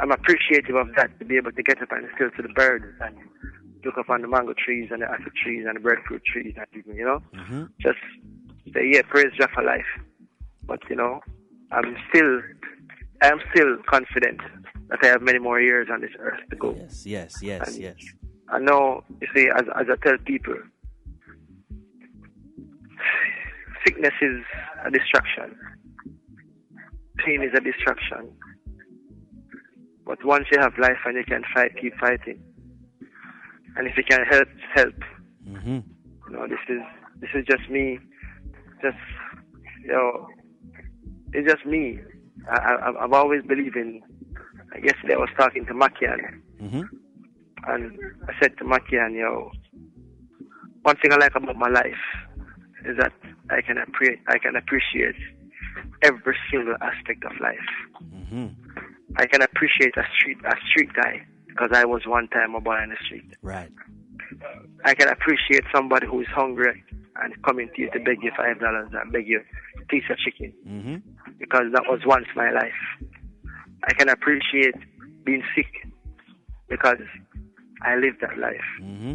I'm 0.00 0.10
appreciative 0.12 0.74
of 0.76 0.88
that 0.96 1.18
to 1.18 1.24
be 1.24 1.36
able 1.36 1.52
to 1.52 1.62
get 1.62 1.82
up 1.82 1.92
and 1.92 2.06
still 2.14 2.30
to 2.30 2.42
the 2.42 2.48
birds 2.54 2.86
and 3.00 3.16
look 3.84 3.98
up 3.98 4.08
on 4.10 4.22
the 4.22 4.28
mango 4.28 4.54
trees 4.54 4.88
and 4.90 5.02
the 5.02 5.06
apple 5.10 5.32
trees 5.42 5.64
and 5.66 5.76
the 5.76 5.80
breadfruit 5.80 6.22
trees 6.24 6.54
and 6.56 6.84
you 6.96 7.04
know, 7.04 7.20
Mm-hmm. 7.34 7.64
just 7.80 7.98
say, 8.74 8.88
yeah, 8.92 9.02
praise 9.08 9.32
Jah 9.38 9.48
for 9.54 9.62
life. 9.62 9.84
But, 10.66 10.80
you 10.88 10.96
know, 10.96 11.20
I'm 11.72 11.96
still, 12.08 12.40
I'm 13.22 13.40
still 13.54 13.76
confident 13.88 14.40
that 14.88 14.98
I 15.02 15.06
have 15.08 15.22
many 15.22 15.38
more 15.38 15.60
years 15.60 15.88
on 15.92 16.00
this 16.00 16.10
earth 16.18 16.40
to 16.50 16.56
go. 16.56 16.74
Yes, 16.78 17.06
yes, 17.06 17.42
yes, 17.42 17.68
And 17.68 17.82
yes. 17.82 17.96
I 18.48 18.58
know, 18.58 19.02
you 19.20 19.28
see, 19.34 19.48
as, 19.54 19.64
as 19.78 19.86
I 19.90 19.96
tell 20.06 20.18
people, 20.24 20.56
sickness 23.84 24.14
is 24.20 24.40
a 24.84 24.90
distraction. 24.90 25.56
Pain 27.18 27.42
is 27.42 27.50
a 27.56 27.60
distraction. 27.60 28.30
But 30.10 30.24
once 30.24 30.46
you 30.50 30.58
have 30.58 30.72
life 30.76 30.98
and 31.06 31.16
you 31.16 31.22
can 31.22 31.42
fight, 31.54 31.70
keep 31.80 31.96
fighting. 32.00 32.42
And 33.76 33.86
if 33.86 33.96
you 33.96 34.02
can 34.02 34.26
help, 34.28 34.48
help. 34.74 34.94
Mm-hmm. 35.48 35.78
You 36.28 36.32
know, 36.32 36.48
this 36.48 36.58
is 36.68 36.82
this 37.20 37.30
is 37.32 37.46
just 37.46 37.70
me. 37.70 38.00
Just 38.82 38.96
you 39.84 39.92
know, 39.92 40.26
it's 41.32 41.48
just 41.48 41.64
me. 41.64 42.00
I, 42.50 42.56
I, 42.56 43.04
I've 43.04 43.12
always 43.12 43.42
believed 43.44 43.76
in. 43.76 44.02
Yesterday 44.82 45.14
I 45.14 45.18
was 45.18 45.28
talking 45.38 45.64
to 45.66 45.74
Makian, 45.74 46.42
Mm-hmm. 46.60 46.82
and 47.68 47.92
I 48.28 48.32
said 48.42 48.58
to 48.58 48.64
Makian, 48.64 49.14
yo, 49.16 49.52
one 50.82 50.96
thing 50.96 51.12
I 51.12 51.16
like 51.18 51.36
about 51.36 51.54
my 51.56 51.68
life 51.68 52.02
is 52.84 52.96
that 52.98 53.12
I 53.48 53.60
can 53.60 53.78
appreciate 53.78 54.18
I 54.26 54.38
can 54.38 54.56
appreciate 54.56 55.14
every 56.02 56.36
single 56.50 56.74
aspect 56.82 57.24
of 57.24 57.32
life. 57.40 57.70
Mm-hmm. 58.12 58.46
I 59.16 59.26
can 59.26 59.42
appreciate 59.42 59.96
a 59.96 60.04
street 60.16 60.38
a 60.44 60.54
street 60.70 60.92
guy 60.94 61.22
because 61.48 61.70
I 61.74 61.84
was 61.84 62.02
one 62.06 62.28
time 62.28 62.54
a 62.54 62.60
boy 62.60 62.76
on 62.76 62.90
the 62.90 62.96
street. 63.04 63.24
Right. 63.42 63.70
I 64.84 64.94
can 64.94 65.08
appreciate 65.08 65.64
somebody 65.74 66.06
who 66.06 66.20
is 66.20 66.26
hungry 66.34 66.82
and 67.22 67.42
coming 67.42 67.68
to 67.74 67.82
you 67.82 67.90
to 67.90 67.98
beg 68.00 68.22
you 68.22 68.30
five 68.36 68.60
dollars 68.60 68.88
and 68.92 69.12
beg 69.12 69.26
you 69.26 69.40
a 69.80 69.84
piece 69.86 70.04
of 70.10 70.16
chicken 70.18 70.52
Mm-hmm. 70.66 70.96
because 71.38 71.64
that 71.72 71.84
was 71.88 72.00
once 72.06 72.26
my 72.36 72.50
life. 72.50 73.10
I 73.88 73.92
can 73.94 74.08
appreciate 74.08 74.74
being 75.24 75.42
sick 75.56 75.66
because 76.68 76.98
I 77.82 77.96
lived 77.96 78.18
that 78.20 78.38
life. 78.38 78.68
Mm-hmm. 78.80 79.14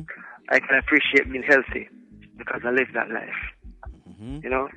I 0.49 0.59
can 0.59 0.77
appreciate 0.77 1.31
being 1.31 1.43
healthy 1.43 1.87
because 2.37 2.61
I 2.65 2.71
lived 2.71 2.93
that 2.95 3.09
life. 3.09 3.89
Mm-hmm. 4.09 4.39
You 4.43 4.49
know, 4.49 4.67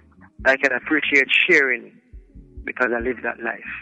I 0.45 0.57
can 0.57 0.73
appreciate 0.73 1.27
sharing 1.49 1.93
because 2.65 2.89
I 2.95 3.01
lived 3.01 3.25
that 3.25 3.41
life. 3.43 3.73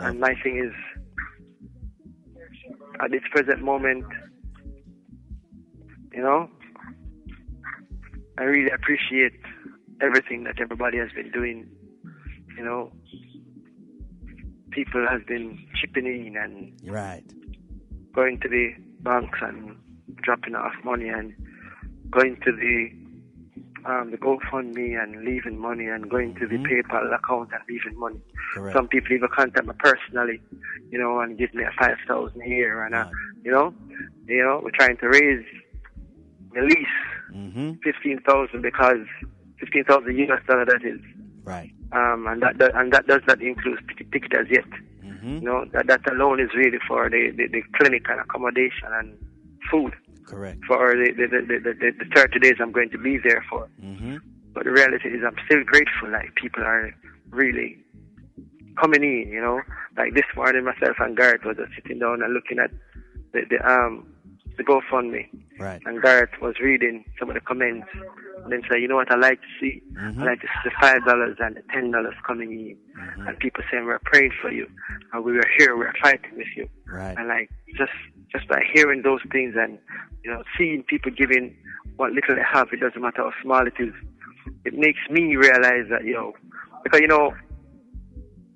And 0.00 0.20
my 0.20 0.34
thing 0.42 0.58
is, 0.58 0.72
at 3.02 3.10
this 3.10 3.22
present 3.30 3.62
moment, 3.62 4.04
you 6.12 6.22
know, 6.22 6.48
I 8.38 8.42
really 8.44 8.70
appreciate 8.70 9.32
everything 10.00 10.44
that 10.44 10.60
everybody 10.60 10.98
has 10.98 11.10
been 11.14 11.30
doing. 11.30 11.66
You 12.56 12.64
know, 12.64 12.92
people 14.70 15.06
has 15.08 15.22
been 15.26 15.58
chipping 15.80 16.06
in 16.06 16.36
and 16.36 16.72
Right. 16.90 17.24
going 18.14 18.38
to 18.40 18.48
the 18.48 18.72
banks 19.00 19.38
and 19.42 19.76
dropping 20.22 20.54
off 20.54 20.72
money 20.84 21.08
and 21.08 21.34
going 22.10 22.36
to 22.44 22.52
the 22.52 22.90
um, 23.88 24.10
the 24.10 24.16
GoFundMe 24.16 25.00
and 25.00 25.24
leaving 25.24 25.58
money 25.58 25.86
and 25.86 26.10
going 26.10 26.34
to 26.36 26.46
the 26.46 26.56
Mhm. 26.58 26.66
PayPal 26.66 27.14
account 27.14 27.50
and 27.52 27.62
leaving 27.68 27.98
money. 27.98 28.20
Correct. 28.54 28.76
Some 28.76 28.88
people 28.88 29.12
even 29.12 29.28
contact 29.28 29.66
me 29.66 29.72
personally, 29.78 30.40
you 30.90 30.98
know, 30.98 31.20
and 31.20 31.38
give 31.38 31.52
me 31.54 31.62
a 31.64 31.70
five 31.78 31.96
thousand 32.08 32.40
here 32.42 32.82
and 32.84 32.94
a, 32.94 33.10
you 33.44 33.50
know, 33.52 33.74
you 34.26 34.42
know, 34.42 34.60
we're 34.62 34.70
trying 34.72 34.96
to 34.98 35.08
raise 35.08 35.44
at 36.56 36.64
least 36.64 36.98
Mm-hmm. 37.34 37.72
fifteen 37.82 38.18
thousand 38.20 38.62
because 38.62 39.04
fifteen 39.58 39.84
thousand 39.84 40.16
US 40.16 40.42
dollar 40.46 40.64
that 40.64 40.82
is, 40.84 41.00
Right. 41.44 41.70
um, 41.92 42.26
and 42.26 42.40
that, 42.40 42.56
that 42.58 42.74
and 42.74 42.92
that 42.92 43.06
does 43.06 43.20
not 43.28 43.42
include 43.42 43.78
ticket, 43.88 44.10
ticket 44.12 44.32
as 44.34 44.46
yet. 44.50 44.64
Mm-hmm. 45.04 45.34
You 45.38 45.40
know, 45.42 45.64
that 45.72 45.86
that 45.88 46.10
alone 46.10 46.40
is 46.40 46.50
really 46.54 46.78
for 46.88 47.10
the, 47.10 47.30
the, 47.36 47.48
the 47.48 47.62
clinic 47.76 48.04
and 48.08 48.20
accommodation 48.20 48.88
and 48.98 49.18
food 49.70 49.92
Correct. 50.26 50.58
for 50.66 50.94
the 50.94 51.12
the, 51.12 51.26
the, 51.26 51.40
the, 51.46 51.72
the, 51.72 51.90
the 51.98 52.14
thirty 52.14 52.38
days 52.38 52.56
I'm 52.60 52.72
going 52.72 52.90
to 52.90 52.98
be 52.98 53.18
there 53.18 53.44
for. 53.48 53.68
Mm-hmm. 53.82 54.16
But 54.52 54.64
the 54.64 54.72
reality 54.72 55.08
is, 55.08 55.22
I'm 55.26 55.36
still 55.46 55.62
grateful. 55.64 56.10
Like 56.10 56.34
people 56.34 56.62
are 56.64 56.94
really 57.30 57.78
coming 58.80 59.02
in, 59.02 59.28
you 59.32 59.40
know. 59.40 59.60
Like 59.96 60.14
this 60.14 60.24
morning, 60.34 60.64
myself 60.64 60.96
and 61.00 61.16
Garrett 61.16 61.44
were 61.44 61.54
just 61.54 61.72
sitting 61.74 61.98
down 61.98 62.22
and 62.22 62.32
looking 62.34 62.58
at 62.58 62.70
the, 63.32 63.42
the 63.48 63.58
um 63.66 64.06
the 64.56 64.64
GoFundMe. 64.64 65.28
Right. 65.58 65.80
And 65.86 66.02
Garrett 66.02 66.30
was 66.42 66.54
reading 66.60 67.04
some 67.18 67.28
of 67.30 67.34
the 67.34 67.40
comments 67.40 67.88
and 68.42 68.52
then 68.52 68.62
say, 68.70 68.78
you 68.80 68.88
know 68.88 68.96
what 68.96 69.10
I 69.10 69.16
like 69.16 69.40
to 69.40 69.46
see? 69.60 69.82
Mhm. 69.94 70.20
I 70.22 70.24
like 70.26 70.40
to 70.42 70.46
see 70.46 70.68
the 70.68 70.70
five 70.80 71.04
dollars 71.04 71.36
and 71.40 71.56
the 71.56 71.62
ten 71.72 71.90
dollars 71.90 72.14
coming 72.26 72.52
in. 72.52 72.76
Mm-hmm. 73.00 73.26
And 73.28 73.38
people 73.38 73.64
saying 73.70 73.86
we're 73.86 73.98
praying 74.04 74.32
for 74.40 74.50
you 74.52 74.66
and 75.12 75.24
we 75.24 75.32
were 75.32 75.46
here, 75.58 75.76
we're 75.76 75.92
fighting 76.02 76.36
with 76.36 76.46
you. 76.56 76.68
Right. 76.86 77.16
And 77.16 77.28
like 77.28 77.50
just 77.76 77.92
just 78.34 78.46
by 78.48 78.60
hearing 78.72 79.02
those 79.02 79.20
things 79.32 79.54
and 79.56 79.78
you 80.24 80.30
know, 80.30 80.42
seeing 80.58 80.82
people 80.82 81.10
giving 81.12 81.56
what 81.96 82.12
little 82.12 82.34
they 82.34 82.42
have, 82.42 82.68
it 82.72 82.80
doesn't 82.80 83.00
matter 83.00 83.22
how 83.22 83.32
small 83.42 83.66
it 83.66 83.74
is, 83.78 83.94
it 84.64 84.74
makes 84.74 84.98
me 85.10 85.36
realize 85.36 85.86
that, 85.88 86.04
you 86.04 86.12
know, 86.14 86.34
because 86.84 87.00
you 87.00 87.06
know, 87.08 87.32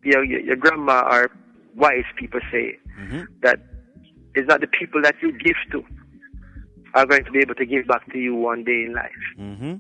you 0.03 0.13
know, 0.13 0.21
your, 0.23 0.41
your 0.41 0.57
grandma 0.57 1.09
or 1.11 1.31
wise 1.77 2.05
people 2.17 2.41
say 2.53 2.77
Mhm. 3.01 3.27
that 3.43 3.61
it's 4.35 4.49
not 4.49 4.61
the 4.61 4.67
people 4.67 5.01
that 5.03 5.15
you 5.23 5.33
give 5.33 5.57
to 5.73 5.85
are 6.95 7.07
going 7.07 7.25
to 7.25 7.31
be 7.31 7.39
able 7.41 7.55
to 7.55 7.67
give 7.67 7.87
back 7.87 8.11
to 8.13 8.19
you 8.19 8.35
one 8.35 8.65
day 8.65 8.85
in 8.87 8.93
life. 8.95 9.11
Mm-hmm. 9.39 9.75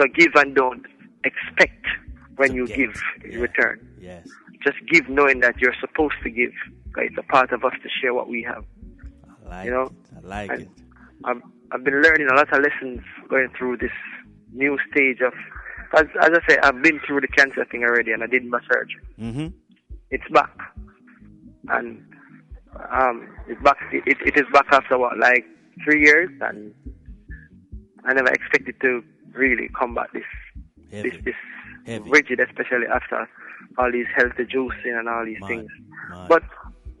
So 0.00 0.06
give 0.14 0.32
and 0.36 0.54
don't 0.54 0.84
expect 1.24 1.84
when 2.36 2.50
To 2.50 2.54
you 2.54 2.66
get. 2.66 2.76
give 2.76 3.02
in 3.24 3.30
Yeah. 3.32 3.38
return. 3.38 3.88
Yes. 4.00 4.28
Just 4.64 4.78
give 4.90 5.08
knowing 5.08 5.40
that 5.40 5.58
you're 5.60 5.74
supposed 5.80 6.14
to 6.22 6.30
give. 6.30 6.52
It's 6.96 7.16
a 7.18 7.22
part 7.22 7.52
of 7.52 7.64
us 7.64 7.72
to 7.82 7.88
share 8.00 8.12
what 8.14 8.28
we 8.28 8.42
have. 8.42 8.64
I 9.46 9.48
like 9.48 9.64
You 9.66 9.70
know, 9.72 9.82
it. 9.82 9.92
I 10.16 10.20
like 10.28 10.50
and 10.50 10.60
it. 10.62 10.68
I've, 11.24 11.42
I've 11.72 11.84
been 11.84 12.00
learning 12.02 12.28
a 12.30 12.34
lot 12.34 12.52
of 12.52 12.62
lessons 12.62 13.00
going 13.28 13.48
through 13.56 13.78
this 13.78 13.92
new 14.52 14.78
stage 14.90 15.20
of, 15.20 15.32
as, 15.96 16.06
as 16.20 16.30
I 16.34 16.40
say, 16.48 16.58
I've 16.62 16.82
been 16.82 17.00
through 17.06 17.22
the 17.22 17.28
cancer 17.28 17.64
thing 17.64 17.82
already 17.84 18.12
and 18.12 18.22
I 18.22 18.26
did 18.26 18.44
my 18.44 18.60
surgery. 18.70 19.02
Mm-hmm. 19.20 19.46
It's 20.10 20.28
back. 20.32 20.54
And 21.68 22.04
um, 22.90 23.28
it's 23.48 23.60
back, 23.62 23.78
it, 23.92 24.16
it 24.24 24.36
is 24.36 24.46
back 24.52 24.66
after 24.72 24.98
what, 24.98 25.18
like 25.18 25.44
three 25.84 26.02
years 26.04 26.30
and 26.40 26.74
I 28.04 28.14
never 28.14 28.28
expected 28.28 28.80
to 28.80 29.02
really 29.32 29.68
combat 29.68 30.08
this, 30.12 30.24
Heavy. 30.90 31.10
this, 31.10 31.24
this 31.24 31.34
Heavy. 31.86 32.10
rigid, 32.10 32.40
especially 32.40 32.86
after 32.92 33.28
all 33.78 33.90
these 33.90 34.06
healthy 34.14 34.44
juicing 34.44 34.98
and 34.98 35.08
all 35.08 35.24
these 35.24 35.40
things. 35.46 35.70
But 36.28 36.42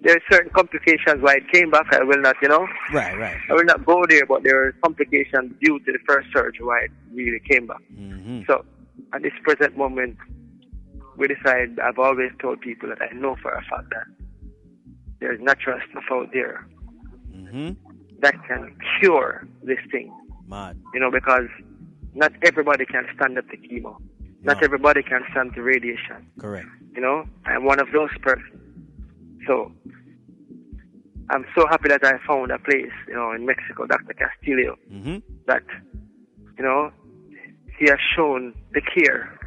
there 0.00 0.16
are 0.16 0.20
certain 0.30 0.50
complications 0.52 1.20
why 1.20 1.36
it 1.36 1.52
came 1.52 1.70
back. 1.70 1.92
I 1.92 2.02
will 2.02 2.20
not, 2.20 2.36
you 2.42 2.48
know, 2.48 2.66
right, 2.92 3.16
right. 3.18 3.36
I 3.50 3.52
will 3.52 3.64
not 3.64 3.84
go 3.84 4.04
there, 4.08 4.26
but 4.26 4.42
there 4.42 4.66
are 4.66 4.72
complications 4.82 5.52
due 5.60 5.78
to 5.80 5.92
the 5.92 5.98
first 6.06 6.28
surgery 6.32 6.64
why 6.64 6.80
it 6.84 6.90
really 7.12 7.40
came 7.48 7.66
back. 7.66 7.82
Mm-hmm. 7.94 8.42
So 8.46 8.64
at 9.12 9.22
this 9.22 9.32
present 9.42 9.76
moment, 9.76 10.16
we 11.16 11.28
decide, 11.28 11.78
I've 11.78 11.98
always 11.98 12.30
told 12.40 12.60
people 12.60 12.88
that 12.88 12.98
I 13.02 13.14
know 13.14 13.36
for 13.42 13.52
a 13.52 13.62
fact 13.62 13.90
that 13.90 14.06
there's 15.20 15.40
natural 15.40 15.78
stuff 15.90 16.04
out 16.10 16.30
there 16.32 16.66
Mm-hmm. 17.34 17.91
That 18.22 18.34
can 18.48 18.74
cure 19.00 19.46
this 19.62 19.78
thing, 19.90 20.12
Mad. 20.48 20.76
you 20.94 21.00
know, 21.00 21.10
because 21.10 21.48
not 22.14 22.32
everybody 22.44 22.84
can 22.86 23.04
stand 23.16 23.36
up 23.38 23.48
to 23.50 23.56
chemo. 23.56 23.96
Not 24.44 24.62
everybody 24.64 25.02
can 25.04 25.22
stand 25.30 25.54
to 25.54 25.62
radiation, 25.62 26.26
Correct. 26.38 26.66
you 26.94 27.00
know. 27.00 27.24
I'm 27.46 27.64
one 27.64 27.78
of 27.80 27.88
those 27.92 28.10
persons. 28.22 28.60
So 29.46 29.70
I'm 31.30 31.44
so 31.56 31.66
happy 31.68 31.88
that 31.88 32.04
I 32.04 32.14
found 32.26 32.50
a 32.50 32.58
place, 32.58 32.90
you 33.06 33.14
know, 33.14 33.30
in 33.32 33.46
Mexico, 33.46 33.86
Dr. 33.86 34.14
Castillo, 34.14 34.76
Mm-hmm. 34.92 35.18
that, 35.46 35.62
you 36.58 36.64
know, 36.64 36.90
he 37.78 37.88
has 37.88 37.98
shown 38.16 38.52
the 38.74 38.80
care 38.80 39.38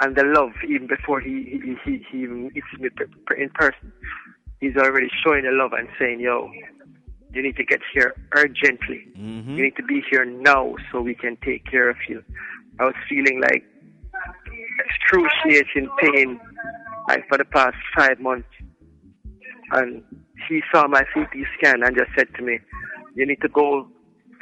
and 0.00 0.16
the 0.16 0.24
love 0.24 0.50
even 0.68 0.86
before 0.86 1.20
he 1.20 1.60
he 1.64 1.76
he, 1.84 2.04
he 2.10 2.18
even 2.22 2.44
meets 2.54 2.66
me 2.78 2.88
in 3.36 3.50
person. 3.50 3.92
He's 4.60 4.76
already 4.76 5.08
showing 5.24 5.44
the 5.44 5.50
love 5.52 5.72
and 5.72 5.88
saying, 5.98 6.20
"Yo, 6.20 6.50
you 7.32 7.42
need 7.42 7.56
to 7.56 7.64
get 7.64 7.80
here 7.92 8.14
urgently. 8.32 9.06
Mm-hmm. 9.16 9.56
You 9.56 9.64
need 9.64 9.76
to 9.76 9.82
be 9.82 10.02
here 10.10 10.24
now 10.24 10.74
so 10.90 11.00
we 11.00 11.14
can 11.14 11.36
take 11.44 11.64
care 11.64 11.88
of 11.88 11.96
you." 12.08 12.22
I 12.80 12.84
was 12.84 12.94
feeling 13.08 13.40
like 13.40 13.64
excruciating 14.78 15.88
pain, 16.00 16.40
like 17.08 17.26
for 17.28 17.38
the 17.38 17.44
past 17.44 17.76
five 17.96 18.20
months, 18.20 18.48
and 19.72 20.02
he 20.48 20.62
saw 20.72 20.86
my 20.86 21.02
CT 21.12 21.32
scan 21.56 21.82
and 21.82 21.96
just 21.96 22.10
said 22.16 22.28
to 22.36 22.42
me, 22.42 22.58
"You 23.14 23.26
need 23.26 23.40
to 23.42 23.48
go 23.48 23.88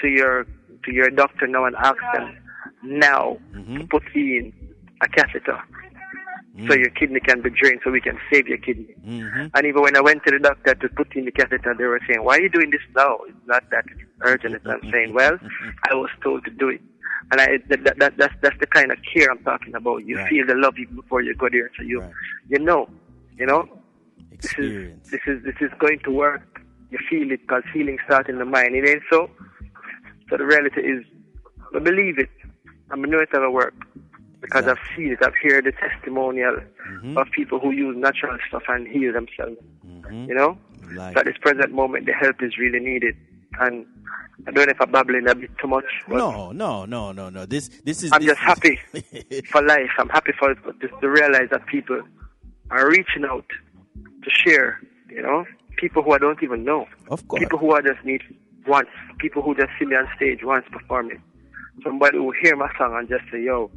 to 0.01 0.09
your 0.09 0.47
to 0.85 0.93
your 0.93 1.11
doctor 1.11 1.47
now 1.47 1.65
and 1.65 1.75
ask 1.77 1.97
them 2.15 2.37
now 2.83 3.39
Mhm. 3.55 3.81
to 3.81 3.87
put 3.87 4.05
in 4.15 4.53
a 5.03 5.09
catheter 5.09 5.59
Mm. 6.57 6.69
so 6.69 6.75
your 6.75 6.91
kidney 6.91 7.21
can 7.21 7.43
be 7.43 7.51
drained 7.51 7.81
so 7.85 7.91
we 7.91 8.01
can 8.01 8.19
save 8.33 8.49
your 8.49 8.59
kidney." 8.59 8.95
Mm-hmm. 9.07 9.47
And 9.55 9.67
even 9.67 9.83
when 9.83 9.97
I 9.97 10.01
went 10.01 10.25
to 10.25 10.31
the 10.31 10.39
doctor 10.39 10.75
to 10.75 10.89
put 10.89 11.15
in 11.15 11.25
the 11.27 11.31
catheter, 11.33 11.75
they 11.77 11.85
were 11.85 12.01
saying, 12.09 12.25
"Why 12.25 12.37
are 12.37 12.41
you 12.41 12.49
doing 12.49 12.71
this 12.71 12.81
now? 12.97 13.19
It's 13.29 13.37
not 13.47 13.69
that 13.71 13.85
urgent." 14.23 14.55
And 14.65 14.73
I'm 14.73 14.91
saying, 14.91 15.13
"Well, 15.15 15.39
I 15.91 15.95
was 15.95 16.11
told 16.23 16.45
to 16.47 16.51
do 16.51 16.69
it." 16.71 16.81
And 17.33 17.41
I, 17.41 17.59
that, 17.69 17.85
that, 17.85 17.99
that, 17.99 18.17
that's 18.17 18.35
that's 18.41 18.59
the 18.61 18.67
kind 18.67 18.91
of 18.93 18.99
care 19.13 19.31
I'm 19.31 19.43
talking 19.45 19.75
about. 19.75 20.05
You 20.05 20.17
Right. 20.17 20.31
feel 20.31 20.47
the 20.47 20.55
love 20.55 20.75
even 20.79 20.97
before 20.97 21.23
you 21.23 21.35
go 21.35 21.49
there, 21.51 21.71
so 21.77 21.83
you 21.83 22.01
Right. 22.01 22.13
you 22.49 22.59
know, 22.59 22.89
you 23.37 23.47
know, 23.47 23.69
this 24.41 24.55
is 24.59 24.93
this 25.11 25.21
is 25.27 25.43
this 25.45 25.57
is 25.61 25.71
going 25.79 25.99
to 26.05 26.11
work. 26.11 26.43
You 26.91 26.99
feel 27.11 27.31
it 27.33 27.41
because 27.43 27.65
feeling 27.73 27.99
starts 28.07 28.29
in 28.29 28.39
the 28.39 28.45
mind. 28.45 28.77
It 28.77 28.89
ain't 28.89 29.03
so. 29.11 29.29
So 30.31 30.37
the 30.37 30.45
reality 30.47 30.81
is, 30.81 31.05
I 31.75 31.81
believe 31.81 32.19
it. 32.19 32.31
I 32.91 32.97
know 32.97 33.19
it's 33.19 33.33
gonna 33.33 33.51
work 33.51 33.75
because. 34.41 34.67
I've 34.67 34.79
seen 34.97 35.13
it. 35.13 35.19
I've 35.23 35.35
heard 35.43 35.65
the 35.65 35.73
testimonial 35.73 36.57
Mhm. 36.93 37.17
of 37.17 37.31
people 37.31 37.59
who 37.61 37.71
use 37.73 37.97
natural 37.97 38.37
stuff 38.49 38.63
and 38.69 38.87
heal 38.87 39.13
themselves. 39.13 39.57
Mm-hmm. 39.87 40.29
You 40.29 40.35
know, 40.35 40.59
Like 40.93 41.15
so 41.15 41.21
at 41.21 41.27
this 41.27 41.37
present 41.39 41.73
moment, 41.73 42.07
the 42.07 42.13
help 42.13 42.43
is 42.43 42.57
really 42.59 42.81
needed. 42.81 43.17
And 43.59 43.87
I 44.47 44.51
don't 44.51 44.67
know 44.67 44.71
if 44.73 44.81
I'm 44.81 44.93
babbling 44.93 45.27
a 45.29 45.35
bit 45.35 45.51
too 45.59 45.67
much. 45.69 45.85
But 46.09 46.19
no, 46.19 46.53
no, 46.53 46.85
no, 46.85 47.13
no, 47.13 47.31
no. 47.31 47.47
This, 47.47 47.69
this 47.85 48.03
is. 48.03 48.13
I'm 48.13 48.21
this 48.21 48.29
just 48.37 48.41
happy 48.41 48.79
for 49.51 49.63
life. 49.63 49.91
I'm 49.99 50.09
happy 50.11 50.33
for 50.39 50.55
just 50.81 50.95
to 51.01 51.09
realize 51.09 51.49
that 51.51 51.67
people 51.67 52.03
are 52.71 52.89
reaching 52.89 53.25
out 53.25 53.47
to 54.25 54.31
share. 54.31 54.81
You 55.09 55.23
know, 55.23 55.45
people 55.79 56.03
who 56.03 56.13
I 56.13 56.19
don't 56.19 56.43
even 56.43 56.65
know. 56.65 56.87
of 57.11 57.27
course. 57.29 57.41
People 57.41 57.59
who 57.59 57.73
I 57.75 57.81
just 57.81 58.05
meet 58.05 58.23
once. 58.67 58.89
People 59.19 59.43
who 59.43 59.55
just 59.55 59.71
see 59.79 59.87
me 59.87 59.97
on 59.97 60.07
stage 60.17 60.41
once 60.45 60.67
performing. 60.71 61.23
Somebody 61.83 62.19
who 62.19 62.33
hear 62.43 62.55
my 62.57 62.71
song 62.77 62.95
and 62.99 63.09
just 63.09 63.25
say, 63.33 63.43
"Yo, 63.43 63.71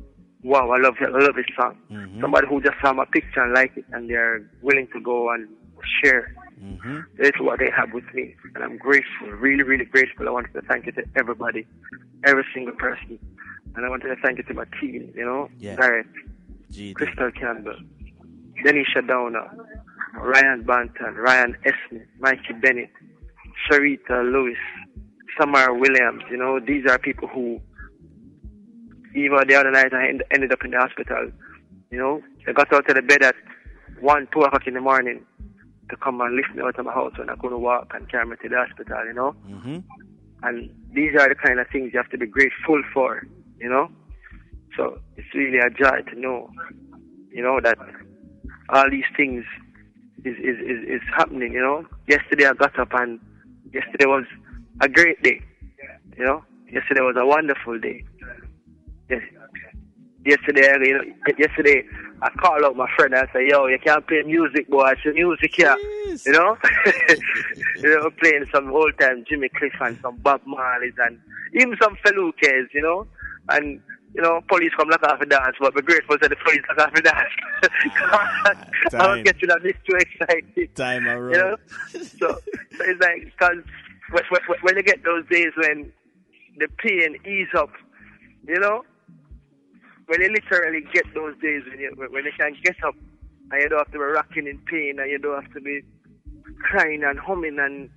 wow, 0.44 0.70
I 0.72 0.78
love 0.78 0.96
it. 1.02 1.10
I 1.14 1.20
love 1.20 1.36
this 1.36 1.46
song." 1.56 1.78
Mhm. 1.92 2.22
Somebody 2.22 2.48
who 2.48 2.62
just 2.62 2.78
saw 2.82 2.94
my 2.94 3.06
picture 3.06 3.42
and 3.42 3.54
like 3.54 3.76
it, 3.78 3.86
and 3.92 4.10
they're 4.10 4.42
willing 4.62 4.88
to 4.94 5.00
go 5.02 5.30
and 5.32 5.48
share. 6.02 6.34
Mm-hmm. 6.64 7.00
That's 7.18 7.40
what 7.40 7.60
they 7.60 7.70
have 7.72 7.94
with 7.94 8.04
me, 8.14 8.36
and 8.56 8.64
I'm 8.64 8.78
grateful, 8.78 9.30
really, 9.32 9.64
really 9.64 9.86
grateful. 9.86 10.28
I 10.28 10.32
wanted 10.32 10.54
to 10.54 10.62
thank 10.64 10.86
you 10.88 10.92
to 10.94 11.04
everybody, 11.16 11.66
every 12.26 12.44
single 12.54 12.76
person, 12.76 13.18
and 13.76 13.86
I 13.86 13.90
wanted 13.90 14.10
to 14.10 14.18
thank 14.22 14.38
you 14.40 14.44
to 14.44 14.54
my 14.54 14.66
team. 14.82 15.12
You 15.16 15.26
know, 15.26 15.50
Yeah. 15.58 15.78
Garrett, 15.78 16.08
GD. 16.70 16.94
Crystal 16.96 17.32
Campbell, 17.32 17.80
Denisha 18.66 19.08
Downer, 19.08 19.50
Ryan 20.16 20.64
Banton, 20.66 21.16
Ryan 21.16 21.56
Esme, 21.64 22.00
Mikey 22.20 22.54
Bennett, 22.62 22.90
Sarita 23.70 24.30
Lewis, 24.30 24.58
Samara 25.40 25.74
Williams. 25.74 26.24
You 26.30 26.38
know, 26.38 26.60
these 26.60 26.86
are 26.88 26.98
people 27.00 27.28
who, 27.30 27.62
even 29.16 29.38
the 29.48 29.56
other 29.56 29.72
night, 29.72 29.94
I 29.94 30.08
end- 30.10 30.24
ended 30.32 30.52
up 30.52 30.64
in 30.64 30.72
the 30.72 30.78
hospital. 30.78 31.32
You 31.92 31.98
know, 31.98 32.22
I 32.48 32.52
got 32.54 32.72
out 32.74 32.90
of 32.90 32.96
the 32.96 33.02
bed 33.02 33.24
at 33.24 33.36
one, 34.00 34.28
two 34.34 34.42
o'clock 34.42 34.68
in 34.68 34.76
the 34.76 34.82
morning 34.82 35.26
to 35.90 35.96
come 35.98 36.22
and 36.22 36.36
lift 36.36 36.54
me 36.56 36.62
out 36.62 36.78
of 36.78 36.86
my 36.86 36.94
house 36.94 37.14
when 37.18 37.30
I 37.30 37.36
couldn't 37.36 37.62
walk 37.62 37.92
and 37.96 38.10
carry 38.10 38.26
me 38.28 38.36
to 38.42 38.50
the 38.50 38.58
hospital. 38.58 39.06
You 39.06 39.14
know, 39.14 39.36
Mm-hmm. 39.50 39.78
and 40.44 40.70
these 40.94 41.14
are 41.20 41.28
the 41.28 41.36
kind 41.36 41.60
of 41.60 41.68
things 41.72 41.92
you 41.94 42.00
have 42.00 42.10
to 42.12 42.18
be 42.18 42.28
grateful 42.28 42.82
for, 42.94 43.24
you 43.60 43.70
know. 43.70 43.90
So 44.78 45.00
it's 45.18 45.28
really 45.34 45.58
a 45.58 45.70
joy 45.70 46.02
to 46.12 46.20
know, 46.20 46.50
you 47.32 47.42
know, 47.42 47.60
that 47.62 47.78
all 48.70 48.90
these 48.90 49.06
things 49.18 49.44
is 50.24 50.36
is, 50.38 50.58
is, 50.60 50.88
is 50.88 51.02
happening, 51.18 51.54
you 51.54 51.62
know. 51.62 51.86
Yesterday 52.08 52.46
I 52.46 52.54
got 52.54 52.78
up 52.80 52.90
and 52.94 53.20
yesterday 53.74 54.06
was 54.06 54.26
a 54.82 54.88
great 54.88 55.22
day, 55.24 55.42
you 56.18 56.24
know. 56.24 56.44
Yesterday 56.72 57.02
was 57.02 57.16
a 57.20 57.26
wonderful 57.26 57.80
day. 57.80 58.04
Yes. 59.10 59.22
Yesterday, 60.26 60.68
you 60.86 60.94
know, 60.94 61.04
yesterday 61.38 61.84
I 62.22 62.30
called 62.30 62.64
up 62.64 62.76
my 62.76 62.90
friend 62.96 63.14
and 63.14 63.28
I 63.28 63.32
said, 63.32 63.48
"Yo, 63.48 63.68
you 63.68 63.80
can't 63.80 64.06
play 64.06 64.22
music, 64.24 64.70
boy. 64.70 64.92
It's 64.92 65.16
music 65.16 65.54
here." 65.56 65.76
Yes. 66.06 66.26
You 66.26 66.34
know, 66.34 66.58
you 67.78 67.96
know, 67.96 68.10
playing 68.22 68.46
some 68.54 68.72
old 68.72 68.94
time 69.00 69.24
Jimmy 69.28 69.50
Cliff 69.50 69.74
and 69.80 69.98
some 70.02 70.18
Bob 70.18 70.42
Marley's 70.46 70.94
and 70.98 71.20
even 71.54 71.76
some 71.82 71.96
Felukes, 72.06 72.68
you 72.74 72.82
know, 72.82 73.08
and 73.48 73.82
you 74.14 74.22
know, 74.22 74.42
police 74.48 74.72
come 74.76 74.90
lock 74.90 75.04
off 75.04 75.20
the 75.20 75.26
dance, 75.26 75.56
but 75.60 75.74
we're 75.76 75.82
grateful 75.82 76.18
that 76.20 76.30
the 76.30 76.36
police 76.44 76.62
lock 76.70 76.88
off 76.88 76.94
the 76.94 77.02
dance. 77.02 77.30
I 78.94 79.08
don't 79.08 79.24
get 79.24 79.42
you 79.42 79.48
that 79.48 79.62
this 79.64 79.74
too 79.88 79.96
excited. 79.96 80.76
Time 80.76 81.08
I 81.08 81.16
You 81.16 81.32
know, 81.32 81.58
so, 81.92 82.00
so 82.00 82.38
it's 82.82 83.02
like 83.02 83.26
because 83.26 83.64
when, 84.12 84.24
when, 84.48 84.60
when 84.62 84.76
you 84.78 84.84
get 84.84 85.04
those 85.04 85.26
days 85.30 85.52
when 85.56 85.92
the 86.58 86.68
pain 86.80 87.18
ease 87.26 87.48
up, 87.56 87.72
you 88.48 88.60
know, 88.60 88.84
when 90.10 90.22
you 90.22 90.30
literally 90.34 90.82
get 90.92 91.06
those 91.14 91.36
days 91.40 91.62
when 91.70 91.80
you 91.80 91.94
when 91.96 92.26
you 92.26 92.32
can 92.38 92.56
get 92.64 92.76
up 92.84 92.96
and 93.52 93.62
you 93.62 93.70
don't 93.70 93.78
have 93.78 93.92
to 93.92 94.00
be 94.00 94.04
rocking 94.04 94.48
in 94.48 94.58
pain, 94.66 94.98
and 95.00 95.10
you 95.10 95.20
don't 95.20 95.42
have 95.42 95.54
to 95.54 95.62
be 95.62 95.82
crying 96.60 97.04
and 97.04 97.20
humming 97.20 97.58
and 97.60 97.90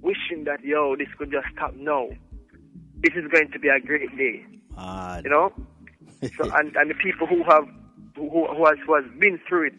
wishing 0.00 0.44
that 0.44 0.62
yo, 0.62 0.94
this 0.96 1.08
could 1.18 1.32
just 1.32 1.46
stop 1.54 1.74
now. 1.74 2.08
This 3.02 3.14
is 3.14 3.30
going 3.30 3.50
to 3.52 3.58
be 3.58 3.68
a 3.68 3.80
great 3.80 4.16
day, 4.16 4.46
Ah, 4.76 5.20
you 5.24 5.30
know. 5.30 5.52
So 6.22 6.48
and, 6.54 6.76
and 6.76 6.90
the 6.90 6.94
people 6.94 7.26
who 7.26 7.42
have 7.50 7.66
who 8.14 8.30
who 8.30 8.46
who 8.54 8.64
has 8.66 8.78
who 8.86 8.94
has 8.94 9.04
been 9.18 9.40
through 9.48 9.68
it 9.68 9.74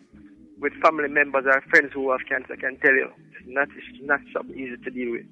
with 0.59 0.73
family 0.83 1.07
members 1.07 1.45
or 1.47 1.61
friends 1.69 1.91
who 1.93 2.11
have 2.11 2.19
cancer 2.27 2.57
can 2.57 2.77
tell 2.79 2.93
you 2.93 3.09
it's 3.39 3.47
not 3.47 3.69
it's 3.69 4.03
not 4.03 4.19
something 4.33 4.57
easy 4.59 4.75
to 4.83 4.91
deal 4.91 5.11
with. 5.11 5.25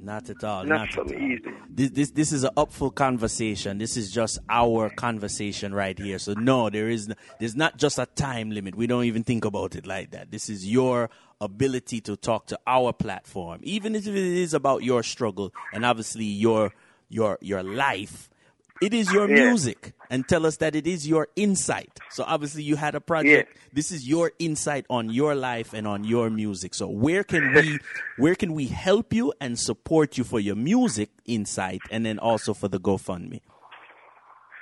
Not 0.00 0.28
at 0.30 0.44
all. 0.44 0.64
Not 0.64 0.78
Not, 0.78 0.88
at 0.90 0.98
all. 0.98 1.12
easy. 1.12 1.42
This, 1.68 1.90
this 1.90 2.10
this 2.10 2.32
is 2.32 2.44
an 2.44 2.50
upful 2.56 2.94
conversation. 2.94 3.78
This 3.78 3.96
is 3.96 4.12
just 4.12 4.38
our 4.48 4.90
conversation 4.90 5.74
right 5.74 5.98
here. 5.98 6.18
So 6.18 6.34
no, 6.34 6.70
there 6.70 6.88
is 6.88 7.12
there's 7.40 7.56
not 7.56 7.76
just 7.76 7.98
a 7.98 8.06
time 8.06 8.50
limit. 8.50 8.74
We 8.74 8.86
don't 8.86 9.04
even 9.04 9.24
think 9.24 9.44
about 9.44 9.74
it 9.74 9.86
like 9.86 10.10
that. 10.12 10.30
This 10.30 10.48
is 10.48 10.66
your 10.68 11.10
ability 11.40 12.00
to 12.02 12.16
talk 12.16 12.46
to 12.46 12.58
our 12.66 12.92
platform, 12.92 13.60
even 13.62 13.94
if 13.94 14.06
it 14.06 14.14
is 14.14 14.54
about 14.54 14.82
your 14.82 15.02
struggle 15.02 15.52
and 15.72 15.84
obviously 15.84 16.24
your 16.24 16.72
your 17.08 17.38
your 17.40 17.62
life. 17.62 18.28
It 18.80 18.92
is 18.92 19.12
your 19.12 19.26
Yeah. 19.28 19.34
music, 19.34 19.92
and 20.10 20.28
tell 20.28 20.44
us 20.46 20.58
that 20.58 20.74
it 20.76 20.86
is 20.86 21.08
your 21.08 21.28
insight. 21.34 22.00
So 22.08 22.24
obviously, 22.26 22.62
you 22.62 22.76
had 22.76 22.94
a 22.94 23.00
project. 23.00 23.56
This 23.72 23.90
is 23.90 24.06
your 24.06 24.32
insight 24.38 24.84
on 24.90 25.08
your 25.08 25.34
life 25.34 25.72
and 25.72 25.86
on 25.86 26.04
your 26.04 26.28
music. 26.30 26.74
So 26.74 26.86
where 26.88 27.24
can 27.24 27.52
we 27.52 27.80
where 28.16 28.34
can 28.34 28.52
we 28.52 28.66
help 28.66 29.12
you 29.12 29.32
and 29.40 29.58
support 29.58 30.18
you 30.18 30.24
for 30.24 30.40
your 30.40 30.56
music 30.56 31.10
insight, 31.24 31.88
and 31.90 32.04
then 32.04 32.18
also 32.18 32.52
for 32.54 32.68
the 32.68 32.78
GoFundMe? 32.78 33.40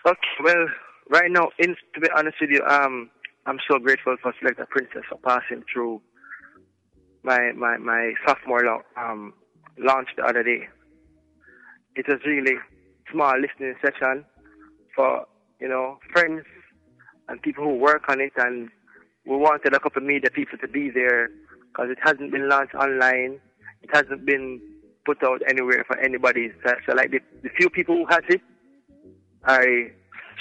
Okay, 0.07 0.37
well, 0.43 0.67
right 1.11 1.31
now, 1.31 1.49
in, 1.59 1.75
to 1.95 2.01
be 2.01 2.09
honest 2.17 2.37
with 2.41 2.51
you, 2.51 2.63
um, 2.69 3.11
I'm 3.47 3.59
so 3.71 3.79
grateful 3.79 4.17
for 4.23 4.33
Selector 4.39 4.67
Princess 4.71 5.03
for 5.09 5.19
passing 5.19 5.65
through 5.73 6.01
my 7.23 7.53
my 7.57 7.79
my 7.79 8.13
sophomore 8.27 8.83
um, 8.97 9.33
launch 9.79 10.09
the 10.17 10.25
other 10.25 10.43
day. 10.43 10.69
It 11.97 12.07
was 12.09 12.21
really 12.27 12.57
small 13.15 13.35
listening 13.41 13.75
session 13.81 14.25
for 14.95 15.27
you 15.61 15.69
know 15.69 15.99
friends 16.13 16.43
and 17.29 17.41
people 17.41 17.65
who 17.65 17.77
work 17.77 18.03
on 18.09 18.21
it, 18.21 18.33
and 18.37 18.69
we 19.25 19.37
wanted 19.37 19.73
a 19.73 19.81
couple 19.81 20.03
of 20.03 20.07
media 20.07 20.31
people 20.31 20.59
to 20.59 20.69
be 20.69 20.91
there 20.91 21.31
because 21.69 21.91
it 21.91 21.99
hasn't 22.03 22.31
been 22.31 22.49
launched 22.49 22.75
online. 22.75 23.41
It 23.83 23.91
hasn't 23.93 24.27
been 24.27 24.61
put 25.07 25.23
out 25.23 25.41
anywhere 25.49 25.85
for 25.87 25.99
anybody. 25.99 26.51
So, 26.65 26.75
so 26.87 26.95
like 26.95 27.11
the, 27.11 27.21
the 27.43 27.51
few 27.57 27.71
people 27.71 27.95
who 27.97 28.07
has 28.07 28.23
it, 28.29 28.41
are 29.45 29.65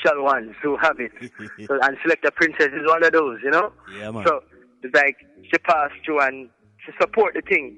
shall 0.03 0.21
ones 0.21 0.55
who 0.61 0.77
have 0.77 0.97
it. 0.99 1.11
so, 1.67 1.77
and 1.81 1.97
Selector 2.01 2.31
Princess 2.31 2.67
is 2.73 2.87
one 2.87 3.03
of 3.05 3.11
those, 3.13 3.39
you 3.43 3.51
know? 3.51 3.71
Yeah, 3.97 4.11
man. 4.11 4.25
So 4.25 4.41
it's 4.81 4.95
like 4.95 5.17
she 5.43 5.57
passed 5.59 5.93
through 6.05 6.21
and 6.21 6.49
she 6.85 6.91
support 6.99 7.35
the 7.35 7.41
thing. 7.41 7.77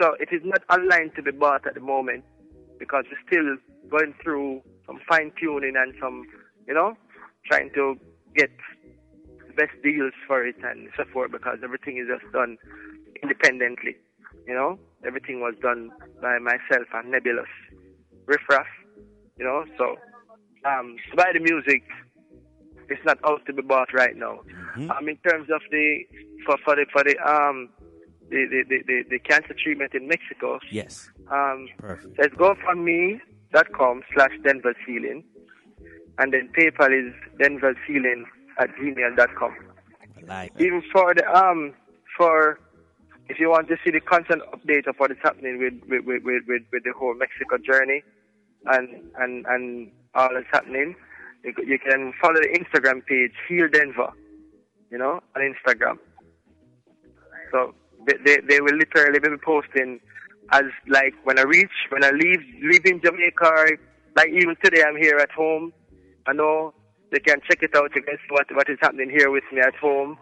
So 0.00 0.14
it 0.20 0.28
is 0.32 0.42
not 0.44 0.62
online 0.70 1.10
to 1.16 1.22
be 1.22 1.30
bought 1.30 1.66
at 1.66 1.74
the 1.74 1.80
moment 1.80 2.24
because 2.78 3.04
we're 3.10 3.26
still 3.26 3.56
going 3.90 4.14
through 4.22 4.62
some 4.86 5.00
fine 5.08 5.32
tuning 5.40 5.74
and 5.76 5.94
some, 6.00 6.24
you 6.66 6.74
know, 6.74 6.96
trying 7.44 7.70
to 7.74 7.96
get 8.34 8.50
the 9.46 9.52
best 9.54 9.72
deals 9.82 10.12
for 10.26 10.44
it 10.46 10.56
and 10.62 10.88
so 10.96 11.04
forth 11.12 11.32
because 11.32 11.58
everything 11.62 11.98
is 11.98 12.06
just 12.08 12.32
done 12.32 12.56
independently. 13.22 13.96
You 14.46 14.54
know, 14.54 14.78
everything 15.04 15.40
was 15.40 15.54
done 15.60 15.90
by 16.20 16.38
myself 16.38 16.86
and 16.94 17.10
Nebulous 17.10 17.48
Riffraff. 18.26 18.66
You 19.38 19.44
know, 19.44 19.64
so 19.76 19.96
um, 20.64 20.96
to 21.10 21.16
buy 21.16 21.30
the 21.32 21.40
music, 21.40 21.82
it's 22.88 23.04
not 23.04 23.18
out 23.24 23.44
to 23.46 23.52
be 23.52 23.62
bought 23.62 23.92
right 23.92 24.16
now. 24.16 24.40
Um, 24.76 25.08
in 25.08 25.16
terms 25.28 25.48
of 25.52 25.60
the 25.70 25.98
for 26.44 26.56
for 26.64 26.76
the 26.76 26.86
for 26.92 27.02
the 27.02 27.16
um 27.18 27.70
the 28.30 28.64
the, 28.68 28.82
the, 28.86 29.02
the, 29.10 29.18
cancer 29.20 29.54
treatment 29.62 29.94
in 29.94 30.08
Mexico, 30.08 30.58
Yes, 30.70 31.08
um, 31.30 31.68
perfect. 31.78 32.18
let's 32.18 32.34
go 32.34 32.54
from 32.64 32.84
me.com 32.84 34.02
slash 34.14 34.32
Denver 34.44 34.74
Ceiling, 34.86 35.24
and 36.18 36.32
then 36.32 36.50
PayPal 36.56 36.92
is 36.92 37.14
Denver 37.38 37.74
Ceiling 37.86 38.26
at 38.58 38.70
gmail.com. 38.76 39.54
I 40.00 40.32
like 40.32 40.54
that. 40.54 40.60
Even 40.60 40.82
for 40.92 41.14
the 41.14 41.24
um 41.30 41.74
for 42.16 42.58
if 43.28 43.38
you 43.38 43.50
want 43.50 43.68
to 43.68 43.76
see 43.84 43.90
the 43.90 44.00
constant 44.00 44.42
update 44.52 44.86
of 44.86 44.96
what 44.98 45.10
is 45.10 45.18
happening 45.22 45.58
with 45.58 45.74
with, 45.88 46.04
with, 46.04 46.22
with, 46.24 46.42
with, 46.46 46.62
with 46.72 46.84
the 46.84 46.92
whole 46.96 47.14
Mexico 47.14 47.58
journey 47.58 48.02
and 48.66 48.88
and 49.18 49.46
and 49.46 49.90
all 50.14 50.28
that's 50.32 50.46
happening, 50.50 50.94
you, 51.44 51.52
you 51.66 51.78
can 51.78 52.12
follow 52.20 52.34
the 52.34 52.48
Instagram 52.58 53.04
page 53.06 53.32
Heal 53.48 53.68
Denver, 53.68 54.10
you 54.90 54.98
know, 54.98 55.20
on 55.34 55.42
Instagram. 55.42 55.98
So 57.52 57.74
they, 58.06 58.38
they, 58.48 58.60
will 58.60 58.76
literally 58.76 59.18
be 59.18 59.28
posting 59.44 60.00
as 60.52 60.64
like 60.88 61.14
when 61.24 61.38
I 61.38 61.42
reach 61.42 61.74
when 61.90 62.04
I 62.04 62.10
leave 62.10 62.40
leaving 62.62 63.00
Jamaica, 63.02 63.66
like 64.16 64.28
even 64.28 64.56
today 64.62 64.82
I'm 64.86 64.96
here 64.96 65.18
at 65.18 65.30
home. 65.32 65.72
I 66.26 66.32
know 66.32 66.74
they 67.10 67.18
can 67.18 67.40
check 67.48 67.62
it 67.62 67.74
out. 67.74 67.90
You 67.94 68.02
what 68.30 68.46
what 68.54 68.68
is 68.68 68.78
happening 68.80 69.10
here 69.10 69.30
with 69.30 69.44
me 69.52 69.60
at 69.60 69.74
home. 69.76 70.16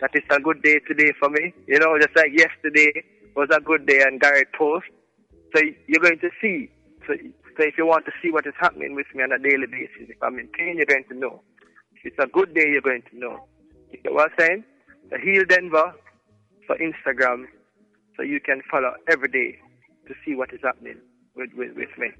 That 0.00 0.10
is 0.14 0.22
a 0.30 0.40
good 0.40 0.62
day 0.62 0.78
today 0.86 1.12
for 1.18 1.28
me. 1.28 1.52
You 1.66 1.78
know, 1.78 1.98
just 1.98 2.14
like 2.16 2.30
yesterday 2.32 2.92
was 3.34 3.48
a 3.52 3.60
good 3.60 3.86
day 3.86 4.02
and 4.02 4.20
Garrett 4.20 4.52
post. 4.56 4.86
So 5.54 5.62
you're 5.86 6.02
going 6.02 6.20
to 6.20 6.30
see. 6.40 6.70
So, 7.06 7.14
so 7.56 7.64
if 7.64 7.74
you 7.78 7.86
want 7.86 8.04
to 8.06 8.12
see 8.22 8.30
what 8.30 8.46
is 8.46 8.54
happening 8.60 8.94
with 8.94 9.06
me 9.14 9.24
on 9.24 9.32
a 9.32 9.38
daily 9.38 9.66
basis, 9.66 10.08
if 10.08 10.22
I'm 10.22 10.38
in 10.38 10.48
pain, 10.48 10.76
you're 10.76 10.86
going 10.86 11.04
to 11.10 11.18
know. 11.18 11.42
If 11.94 12.12
it's 12.12 12.18
a 12.18 12.28
good 12.28 12.54
day, 12.54 12.68
you're 12.70 12.80
going 12.82 13.02
to 13.10 13.18
know. 13.18 13.48
You 13.90 13.98
get 14.02 14.12
what 14.12 14.30
I'm 14.30 14.38
saying? 14.38 14.64
The 15.10 15.18
Heal 15.18 15.44
Denver 15.48 15.94
for 16.68 16.76
Instagram, 16.76 17.46
so 18.16 18.22
you 18.22 18.38
can 18.38 18.62
follow 18.70 18.92
every 19.10 19.28
day 19.28 19.58
to 20.06 20.14
see 20.24 20.36
what 20.36 20.52
is 20.52 20.60
happening 20.62 20.98
with, 21.34 21.50
with, 21.56 21.74
with 21.74 21.90
me. 21.98 22.10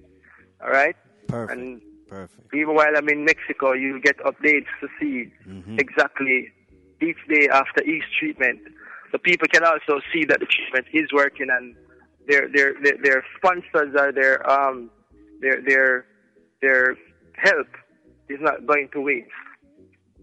All 0.61 0.71
right? 0.71 0.97
Perfect. 1.29 1.53
And 1.53 1.81
Perfect. 2.09 2.55
even 2.55 2.75
while 2.75 2.97
I'm 2.97 3.09
in 3.09 3.25
Mexico, 3.25 3.75
you 3.75 4.01
get 4.01 4.19
updates 4.19 4.73
to 4.81 4.89
see 4.99 5.31
exactly 5.79 6.51
each 7.01 7.19
day 7.29 7.49
after 7.53 7.85
each 7.85 8.05
treatment. 8.19 8.59
So 9.13 9.19
people 9.19 9.47
can 9.49 9.63
also 9.65 10.01
see 10.13 10.25
that 10.25 10.41
the 10.41 10.47
treatment 10.47 10.87
is 10.93 11.09
working 11.13 11.49
and 11.51 11.77
their 12.27 12.49
their 12.49 12.75
their, 12.83 12.97
their 13.03 13.25
sponsors 13.37 13.95
are 13.99 14.13
their 14.13 14.35
um 14.51 14.91
their 15.41 15.63
their 15.63 16.07
their 16.61 16.97
help 17.37 17.69
is 18.29 18.39
not 18.41 18.67
going 18.67 18.89
to 18.93 19.01
waste. 19.01 19.29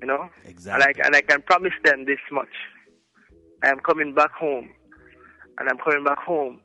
You 0.01 0.07
know? 0.07 0.29
Exactly. 0.45 0.85
And 0.85 1.03
I 1.03 1.07
and 1.07 1.15
I 1.15 1.21
can 1.21 1.41
promise 1.41 1.73
them 1.83 2.05
this 2.05 2.19
much. 2.31 2.55
I 3.65 3.69
am 3.69 3.79
coming 3.79 4.13
back 4.13 4.31
home 4.31 4.69
and 5.57 5.67
I'm 5.69 5.77
coming 5.77 6.03
back 6.03 6.19
home 6.19 6.59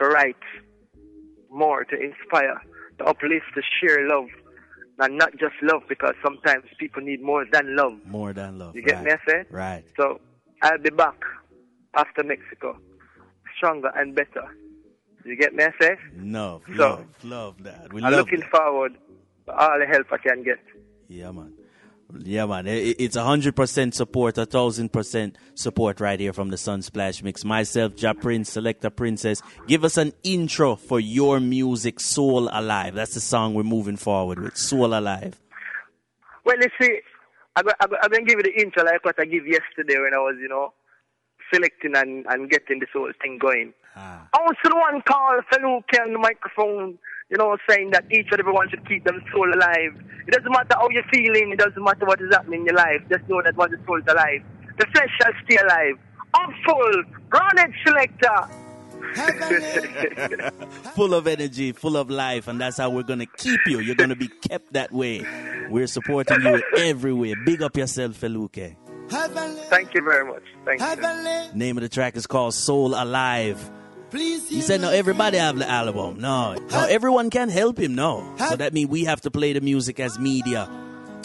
to 0.00 0.06
write 0.06 0.36
more, 1.50 1.84
to 1.84 1.96
inspire, 1.96 2.60
to 2.98 3.04
uplift, 3.04 3.44
to 3.54 3.62
share 3.80 4.08
love. 4.08 4.26
And 5.00 5.18
not 5.18 5.32
just 5.32 5.54
love 5.60 5.82
because 5.88 6.14
sometimes 6.24 6.64
people 6.78 7.02
need 7.02 7.20
more 7.20 7.44
than 7.52 7.76
love. 7.76 7.94
More 8.06 8.32
than 8.32 8.58
love. 8.58 8.74
You 8.76 8.82
get 8.82 8.94
right. 8.96 9.04
me, 9.04 9.10
I 9.10 9.16
say? 9.30 9.44
Right. 9.50 9.84
So 9.96 10.20
I'll 10.62 10.78
be 10.78 10.90
back 10.90 11.18
after 11.96 12.22
Mexico, 12.22 12.78
stronger 13.56 13.90
and 13.96 14.14
better. 14.14 14.44
You 15.24 15.36
get 15.36 15.52
me, 15.54 15.64
I 15.64 15.72
say? 15.80 15.96
No, 16.14 16.62
So- 16.76 16.82
love, 16.82 17.06
love 17.24 17.62
that. 17.64 17.92
We 17.92 18.02
I'm 18.02 18.12
looking 18.12 18.40
that. 18.40 18.50
forward 18.50 18.94
to 19.46 19.52
all 19.52 19.78
the 19.80 19.86
help 19.86 20.06
I 20.12 20.18
can 20.18 20.42
get. 20.44 20.60
Yeah, 21.08 21.32
man. 21.32 21.52
Yeah, 22.22 22.46
man. 22.46 22.66
It's 22.66 23.16
a 23.16 23.24
hundred 23.24 23.56
percent 23.56 23.94
support, 23.94 24.38
a 24.38 24.46
thousand 24.46 24.92
percent 24.92 25.36
support 25.54 26.00
right 26.00 26.18
here 26.20 26.32
from 26.32 26.50
the 26.50 26.56
Sunsplash 26.56 27.22
Mix. 27.22 27.44
Myself, 27.44 27.92
Ja 27.96 28.12
Prince, 28.12 28.50
Selector 28.52 28.90
Princess. 28.90 29.42
Give 29.66 29.84
us 29.84 29.96
an 29.96 30.12
intro 30.22 30.76
for 30.76 31.00
your 31.00 31.40
music, 31.40 32.00
Soul 32.00 32.48
Alive. 32.52 32.94
That's 32.94 33.14
the 33.14 33.20
song 33.20 33.54
we're 33.54 33.64
moving 33.64 33.96
forward 33.96 34.38
with. 34.38 34.56
Soul 34.56 34.96
Alive. 34.96 35.40
Well, 36.44 36.56
you 36.58 36.68
see, 36.80 37.00
I'm, 37.56 37.66
I'm, 37.80 37.90
I'm 38.02 38.10
going 38.10 38.26
to 38.26 38.34
give 38.34 38.38
you 38.38 38.52
the 38.52 38.62
intro 38.62 38.84
like 38.84 39.04
what 39.04 39.18
I 39.18 39.24
gave 39.24 39.46
yesterday 39.46 39.98
when 39.98 40.14
I 40.14 40.18
was, 40.18 40.36
you 40.40 40.48
know, 40.48 40.72
selecting 41.52 41.96
and, 41.96 42.26
and 42.28 42.50
getting 42.50 42.80
this 42.80 42.90
whole 42.92 43.12
thing 43.20 43.38
going. 43.38 43.72
Ah. 43.96 44.28
I 44.32 44.38
was 44.42 44.56
the 44.62 44.74
one 44.74 45.02
call 45.02 45.40
Feluke 45.52 46.00
on 46.00 46.12
the 46.12 46.18
microphone, 46.18 46.98
you 47.30 47.36
know, 47.36 47.56
saying 47.68 47.90
that 47.90 48.04
each 48.10 48.26
and 48.30 48.40
everyone 48.40 48.68
should 48.70 48.86
keep 48.88 49.04
them 49.04 49.22
soul 49.32 49.48
alive. 49.52 49.94
It 50.26 50.32
doesn't 50.32 50.50
matter 50.50 50.74
how 50.74 50.88
you're 50.90 51.04
feeling, 51.12 51.52
it 51.52 51.58
doesn't 51.58 51.82
matter 51.82 52.06
what 52.06 52.20
is 52.20 52.32
happening 52.32 52.60
in 52.60 52.66
your 52.66 52.76
life, 52.76 53.02
just 53.10 53.28
know 53.28 53.42
that 53.42 53.56
once 53.56 53.72
the 53.72 53.78
soul 53.86 53.98
is 53.98 54.06
alive, 54.08 54.42
the 54.78 54.86
flesh 54.92 55.10
shall 55.20 55.32
stay 55.44 55.56
alive. 55.56 55.98
I'm 56.34 56.54
full, 56.64 57.02
run 57.32 57.58
it, 57.58 57.70
selector. 57.86 58.48
Full 60.94 61.14
of 61.14 61.26
energy, 61.26 61.72
full 61.72 61.96
of 61.96 62.10
life, 62.10 62.48
and 62.48 62.60
that's 62.60 62.78
how 62.78 62.90
we're 62.90 63.02
gonna 63.02 63.26
keep 63.26 63.60
you. 63.66 63.78
You're 63.80 63.94
gonna 63.94 64.16
be 64.16 64.28
kept 64.28 64.72
that 64.72 64.92
way. 64.92 65.24
We're 65.68 65.86
supporting 65.86 66.40
you 66.42 66.62
everywhere. 66.78 67.34
Big 67.44 67.62
up 67.62 67.76
yourself, 67.76 68.20
Feluke. 68.20 68.74
Thank 69.08 69.94
you 69.94 70.02
very 70.02 70.24
much. 70.24 70.42
Thank 70.64 70.80
you. 70.80 71.58
Name 71.58 71.76
of 71.76 71.82
the 71.82 71.88
track 71.88 72.16
is 72.16 72.26
called 72.26 72.54
Soul 72.54 72.94
Alive. 72.94 73.70
He 74.14 74.60
said, 74.60 74.80
no, 74.80 74.90
everybody 74.90 75.38
have 75.38 75.58
the 75.58 75.68
album. 75.68 76.20
No, 76.20 76.54
no, 76.54 76.86
everyone 76.86 77.30
can 77.30 77.48
help 77.48 77.78
him. 77.78 77.94
No. 77.94 78.34
So 78.38 78.56
that 78.56 78.72
means 78.72 78.88
we 78.88 79.04
have 79.04 79.20
to 79.22 79.30
play 79.30 79.52
the 79.52 79.60
music 79.60 79.98
as 80.00 80.18
media. 80.18 80.68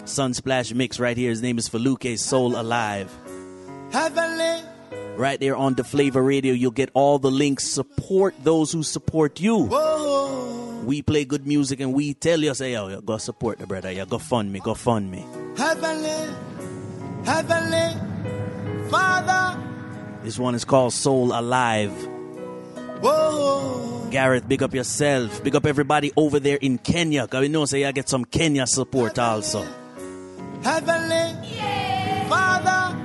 Sunsplash 0.04 0.74
Mix 0.74 0.98
right 0.98 1.16
here. 1.16 1.30
His 1.30 1.42
name 1.42 1.58
is 1.58 1.68
Feluke 1.68 2.18
Soul 2.18 2.60
Alive. 2.60 3.10
Heavenly. 3.92 4.62
Right 5.16 5.38
there 5.38 5.54
on 5.54 5.74
the 5.74 5.84
Flavor 5.84 6.22
Radio, 6.22 6.54
you'll 6.54 6.70
get 6.70 6.90
all 6.94 7.18
the 7.18 7.30
links. 7.30 7.64
Support 7.64 8.34
those 8.42 8.72
who 8.72 8.82
support 8.82 9.38
you. 9.40 9.68
We 10.84 11.02
play 11.02 11.24
good 11.26 11.46
music 11.46 11.80
and 11.80 11.92
we 11.92 12.14
tell 12.14 12.40
you, 12.40 12.54
say, 12.54 12.72
yo, 12.72 12.88
yo, 12.88 13.02
go 13.02 13.18
support 13.18 13.58
the 13.58 13.66
brother. 13.66 13.92
Yeah, 13.92 14.06
go 14.06 14.18
fund 14.18 14.50
me, 14.50 14.60
go 14.60 14.74
fund 14.74 15.10
me. 15.10 15.24
Heavenly. 15.56 16.34
Heavenly. 17.24 18.88
Father. 18.90 19.60
This 20.22 20.38
one 20.38 20.54
is 20.54 20.64
called 20.64 20.92
Soul 20.92 21.38
Alive. 21.38 21.92
Whoa. 23.00 24.08
Gareth, 24.10 24.48
big 24.48 24.62
up 24.62 24.74
yourself. 24.74 25.42
Big 25.42 25.54
up 25.54 25.66
everybody 25.66 26.12
over 26.16 26.40
there 26.40 26.56
in 26.60 26.78
Kenya. 26.78 27.26
Cause 27.26 27.40
we 27.42 27.48
know 27.48 27.64
say 27.64 27.84
I 27.84 27.92
get 27.92 28.08
some 28.08 28.24
Kenya 28.24 28.66
support 28.66 29.18
also. 29.18 29.64
Heavenly. 30.62 31.48
Father. 32.28 32.96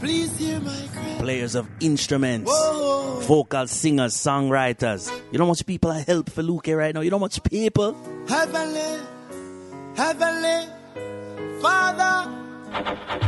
Please 0.00 0.36
hear 0.38 0.60
my 0.60 0.88
cry. 0.92 1.16
Players 1.18 1.54
of 1.54 1.66
instruments, 1.80 2.50
Whoa. 2.50 3.20
vocal 3.20 3.66
singers, 3.66 4.14
songwriters. 4.14 5.10
You 5.32 5.38
know 5.38 5.44
how 5.46 5.50
much 5.50 5.64
people 5.64 5.90
I 5.90 6.00
help 6.00 6.28
for 6.30 6.42
Luke 6.42 6.66
right 6.68 6.94
now? 6.94 7.00
You 7.00 7.10
know 7.10 7.16
how 7.16 7.20
much 7.20 7.42
people? 7.42 7.94
Heavenly. 8.28 9.00
Heavenly. 9.96 10.68
Father. 11.62 12.30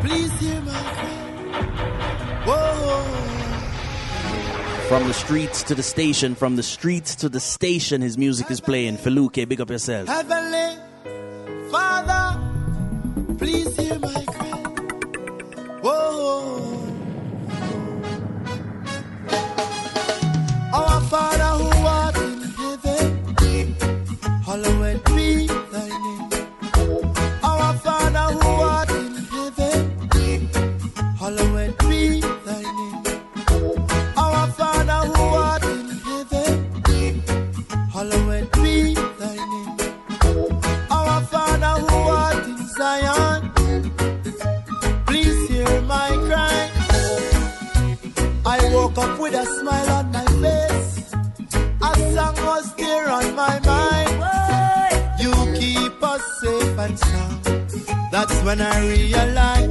Please 0.03 0.33
hear 0.41 0.61
my 0.61 0.73
cry. 0.73 2.43
Whoa. 2.47 3.46
From 4.89 5.09
the 5.09 5.15
streets 5.15 5.65
to 5.65 5.75
the 5.75 5.83
station, 5.83 6.37
from 6.37 6.55
the 6.55 6.63
streets 6.63 7.17
to 7.17 7.29
the 7.29 7.41
station, 7.41 8.03
his 8.03 8.17
music 8.17 8.53
is 8.53 8.61
playing. 8.61 8.99
Feluke, 8.99 9.49
big 9.49 9.61
up 9.61 9.69
yourself. 9.69 10.07
Heavenly 10.07 10.79
Father, 11.73 12.41
please 13.37 13.77
hear 13.77 13.99
my 13.99 14.06
when 58.57 58.67
I 58.67 58.81
realize 58.89 59.66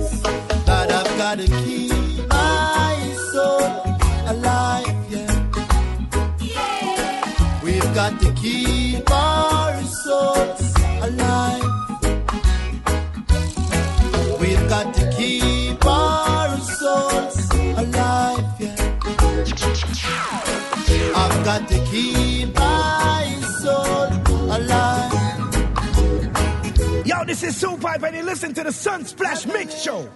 is 27.46 27.58
Soul 27.58 27.78
Pipe, 27.78 28.04
and 28.04 28.16
you 28.16 28.24
listen 28.24 28.54
to 28.54 28.64
the 28.64 28.70
Sunsplash 28.72 29.46
Mix 29.52 29.82
Show 29.82 30.10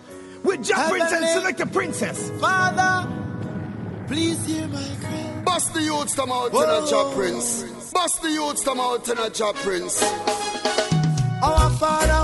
with 0.44 0.68
Ja 0.68 0.90
Prince 0.90 1.12
and 1.12 1.24
Heavenly- 1.26 1.34
Selector 1.34 1.66
Princess. 1.68 2.32
Father, 2.40 3.08
please 4.08 4.44
hear 4.46 4.68
my 4.68 4.84
cry. 5.00 5.42
Bust 5.46 5.74
the 5.74 5.82
youths 5.82 6.16
come 6.16 6.32
out 6.32 6.52
Whoa. 6.52 6.64
in 6.64 6.84
a 6.84 6.88
job 6.90 7.14
prince. 7.16 7.64
Bust 7.94 8.22
the 8.22 8.32
youths 8.32 8.64
come 8.64 8.80
out 8.80 9.08
in 9.10 9.18
a 9.18 9.30
job 9.30 9.56
prince. 9.58 10.02
Our 11.42 11.70
Father 11.78 12.19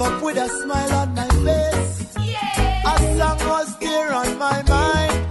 woke 0.00 0.12
up 0.12 0.22
with 0.22 0.36
a 0.36 0.48
smile 0.48 0.92
on 0.94 1.14
my 1.14 1.28
face. 1.44 2.16
A 2.16 2.96
song 3.18 3.38
was 3.48 3.78
there 3.78 4.12
on 4.12 4.38
my 4.38 4.62
mind. 4.62 5.26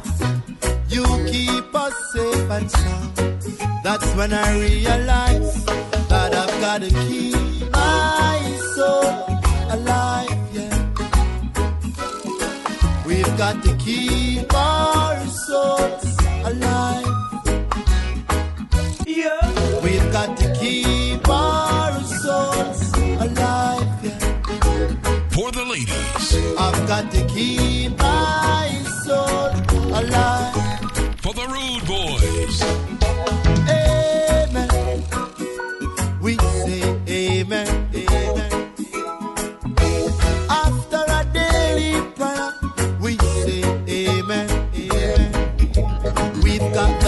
You 0.90 1.04
keep 1.32 1.74
us 1.74 1.94
safe 2.14 2.50
and 2.52 2.72
sound. 2.72 3.18
That's 3.84 4.06
when 4.16 4.32
I 4.32 4.60
realize 4.60 5.66
that 6.12 6.36
I've 6.36 6.62
got 6.62 6.82
to 6.82 6.90
keep 7.08 7.72
my 7.72 8.60
soul 8.76 9.10
alive. 9.76 10.38
Yeah, 10.54 10.78
we've 13.08 13.38
got 13.38 13.64
to 13.64 13.76
keep 13.78 14.54
our 14.54 15.26
souls 15.26 16.18
alive. 16.46 17.08
Yeah. 19.08 19.82
We've 19.84 20.12
got 20.12 20.38
to 20.38 20.54
keep 20.60 20.99
got 27.02 27.12
to 27.14 27.26
keep 27.28 27.98
my 27.98 28.84
soul 29.06 29.52
alive. 30.00 30.54
for 31.22 31.34
the 31.34 31.46
rude 31.48 31.86
boys, 31.88 32.62
Amen. 33.70 34.70
We 36.22 36.36
say 36.36 36.82
amen, 37.08 37.90
amen. 37.96 38.74
After 40.50 41.04
a 41.08 41.24
daily 41.34 42.02
prayer, 42.18 42.52
we 43.02 43.18
say 43.18 43.64
amen, 43.88 44.50
amen. 44.76 46.42
We've 46.44 46.74
got 46.74 46.99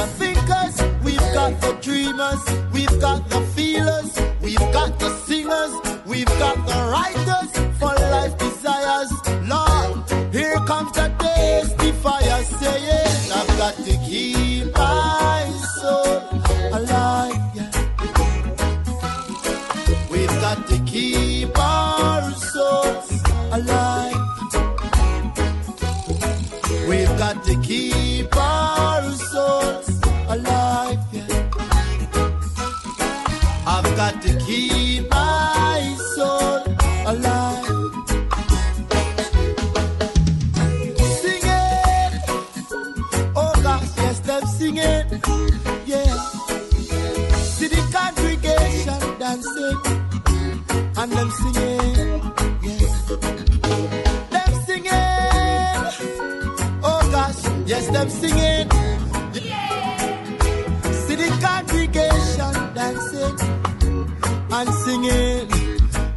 singing, 65.01 65.47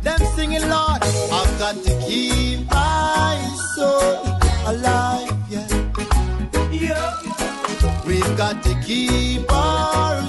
them 0.03 0.21
singing, 0.35 0.69
Lord. 0.69 1.03
I've 1.03 1.59
got 1.59 1.75
to 1.85 2.01
keep 2.07 2.71
my 2.71 3.57
soul 3.75 4.39
alive, 4.67 5.33
yeah. 5.49 5.69
Yeah. 6.71 8.05
We've 8.07 8.37
got 8.37 8.63
to 8.65 8.75
keep 8.85 9.51
our 9.51 10.23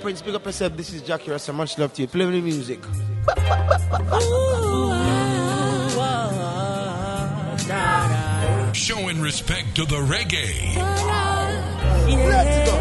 Prince, 0.00 0.22
pick 0.22 0.34
up 0.34 0.46
yourself. 0.46 0.76
This 0.76 0.92
is 0.94 1.02
Jackie 1.02 1.30
Rasta. 1.30 1.52
Much 1.52 1.78
love 1.78 1.92
to 1.94 2.02
you. 2.02 2.08
Play 2.08 2.24
the 2.24 2.40
music. 2.40 2.80
Showing 8.72 9.20
respect 9.20 9.76
to 9.76 9.84
the 9.84 9.96
reggae. 9.96 10.76
Let's 12.06 12.70
go. 12.70 12.76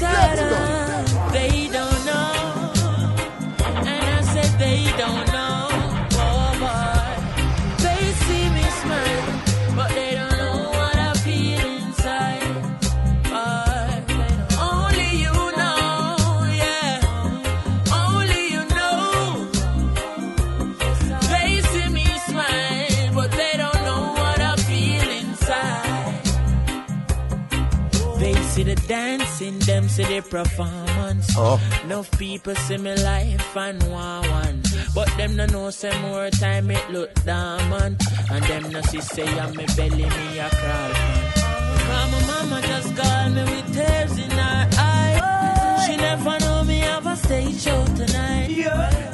Let's 0.00 0.40
go. 0.40 0.71
See 29.92 30.04
the 30.04 30.22
performance. 30.22 31.26
Oh. 31.36 31.60
Enough 31.84 32.10
people 32.18 32.54
see 32.54 32.78
me 32.78 32.94
life 32.96 33.56
and 33.56 33.82
want 33.90 34.30
one. 34.30 34.62
But 34.94 35.08
them 35.18 35.36
no 35.36 35.44
know 35.46 35.70
say 35.70 35.92
more 36.00 36.30
time 36.30 36.70
it 36.70 36.90
look 36.90 37.12
dormant. 37.24 38.02
And 38.30 38.44
them 38.44 38.72
no 38.72 38.80
see 38.82 39.02
say 39.02 39.28
I'm 39.38 39.54
me 39.54 39.66
belly 39.76 40.08
me 40.16 40.38
a 40.38 40.48
crawl. 40.60 40.92
Cause 41.88 42.10
my 42.12 42.20
mama 42.30 42.58
just 42.62 42.96
called 42.96 43.34
me 43.34 43.42
with 43.50 43.74
tears 43.74 44.18
in 44.18 44.30
her 44.30 44.68
eyes. 44.78 45.86
She 45.86 45.96
never 45.96 46.38
know 46.40 46.64
me 46.64 46.78
have 46.78 47.06
a 47.06 47.16
stage 47.16 47.60
show 47.60 47.84
tonight. 47.94 48.48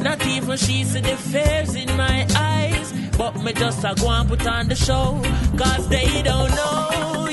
Not 0.01 0.25
even 0.27 0.57
she 0.57 0.85
see 0.85 1.01
the 1.01 1.17
fears 1.17 1.75
in 1.75 1.91
my 1.97 2.25
eyes. 2.37 2.93
But 3.17 3.35
me 3.43 3.53
just 3.53 3.83
a 3.83 3.97
go 4.01 4.11
and 4.11 4.29
put 4.29 4.47
on 4.47 4.69
the 4.69 4.77
show. 4.77 5.21
Cause 5.59 5.89
they 5.89 6.23
don't 6.23 6.51
know, 6.51 7.28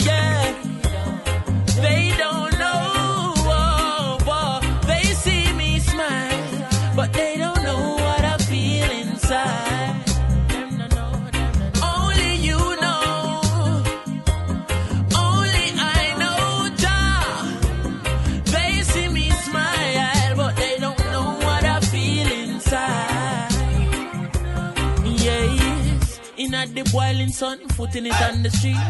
at 26.65 26.75
the 26.75 26.84
boiling 26.91 27.30
sun, 27.30 27.60
putting 27.69 28.06
it 28.06 28.21
on 28.21 28.43
the 28.43 28.49
street. 28.49 28.86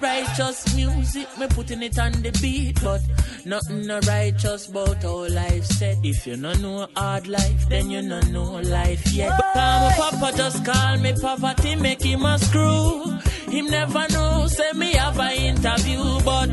Righteous 0.00 0.74
music, 0.74 1.28
me 1.38 1.46
putting 1.48 1.82
it 1.82 1.98
on 1.98 2.12
the 2.12 2.30
beat, 2.40 2.80
but 2.82 3.02
nothing 3.44 3.86
no 3.86 4.00
righteous 4.00 4.68
about 4.68 5.02
how 5.02 5.28
life 5.28 5.64
said. 5.64 5.98
If 6.02 6.26
you 6.26 6.36
no 6.36 6.52
know 6.54 6.86
hard 6.96 7.26
life, 7.28 7.68
then 7.68 7.90
you 7.90 8.02
no 8.02 8.20
know 8.20 8.60
life 8.60 9.12
yet. 9.12 9.30
But 9.54 9.54
my 9.56 9.92
papa 9.96 10.36
just 10.36 10.64
call 10.64 10.96
me 10.98 11.12
poverty, 11.20 11.76
make 11.76 12.02
him 12.02 12.24
a 12.24 12.38
screw. 12.38 13.18
Him 13.50 13.66
never 13.66 14.06
know, 14.08 14.46
say 14.46 14.72
me 14.72 14.92
have 14.92 15.18
a 15.18 15.30
interview, 15.48 16.02
but 16.24 16.48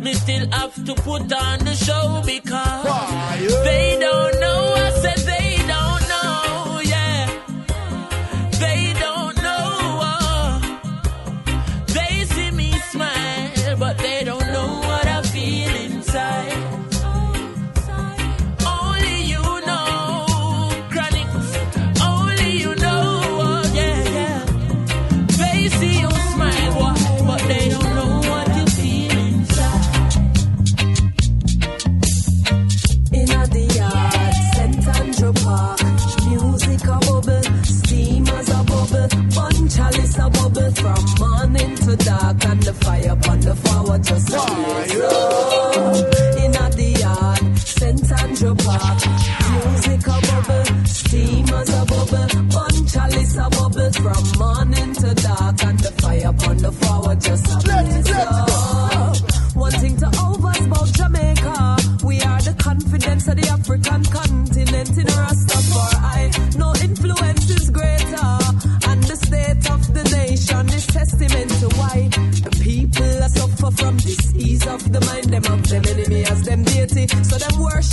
me 0.00 0.12
still 0.14 0.50
have 0.50 0.74
to 0.84 0.94
put 0.94 1.32
on 1.32 1.58
the 1.60 1.74
show 1.74 2.22
because 2.26 3.64
they 3.64 3.96
don't 4.00 4.40
know. 4.40 4.74
I 4.76 4.90
African 63.88 64.04
continent 64.12 64.90
in 64.98 65.06
Rastafari. 65.06 66.56
No 66.56 66.74
influence 66.82 67.50
is 67.50 67.70
greater. 67.70 68.30
And 68.88 69.02
the 69.04 69.16
state 69.16 69.70
of 69.70 69.80
the 69.94 70.04
nation 70.16 70.68
is 70.68 70.86
testament 70.86 71.50
to 71.60 71.68
why 71.78 72.08
the 72.44 72.50
people 72.62 73.22
are 73.22 73.28
suffer 73.28 73.70
from 73.76 73.96
disease 73.96 74.66
of 74.66 74.92
the 74.92 75.00
mind. 75.00 75.26
Them 75.32 75.44
of 75.52 75.68
them 75.68 75.84
enemy 75.86 76.24
as 76.24 76.42
them 76.44 76.64
deity. 76.64 77.06
So 77.24 77.36
them 77.38 77.60
worship 77.60 77.87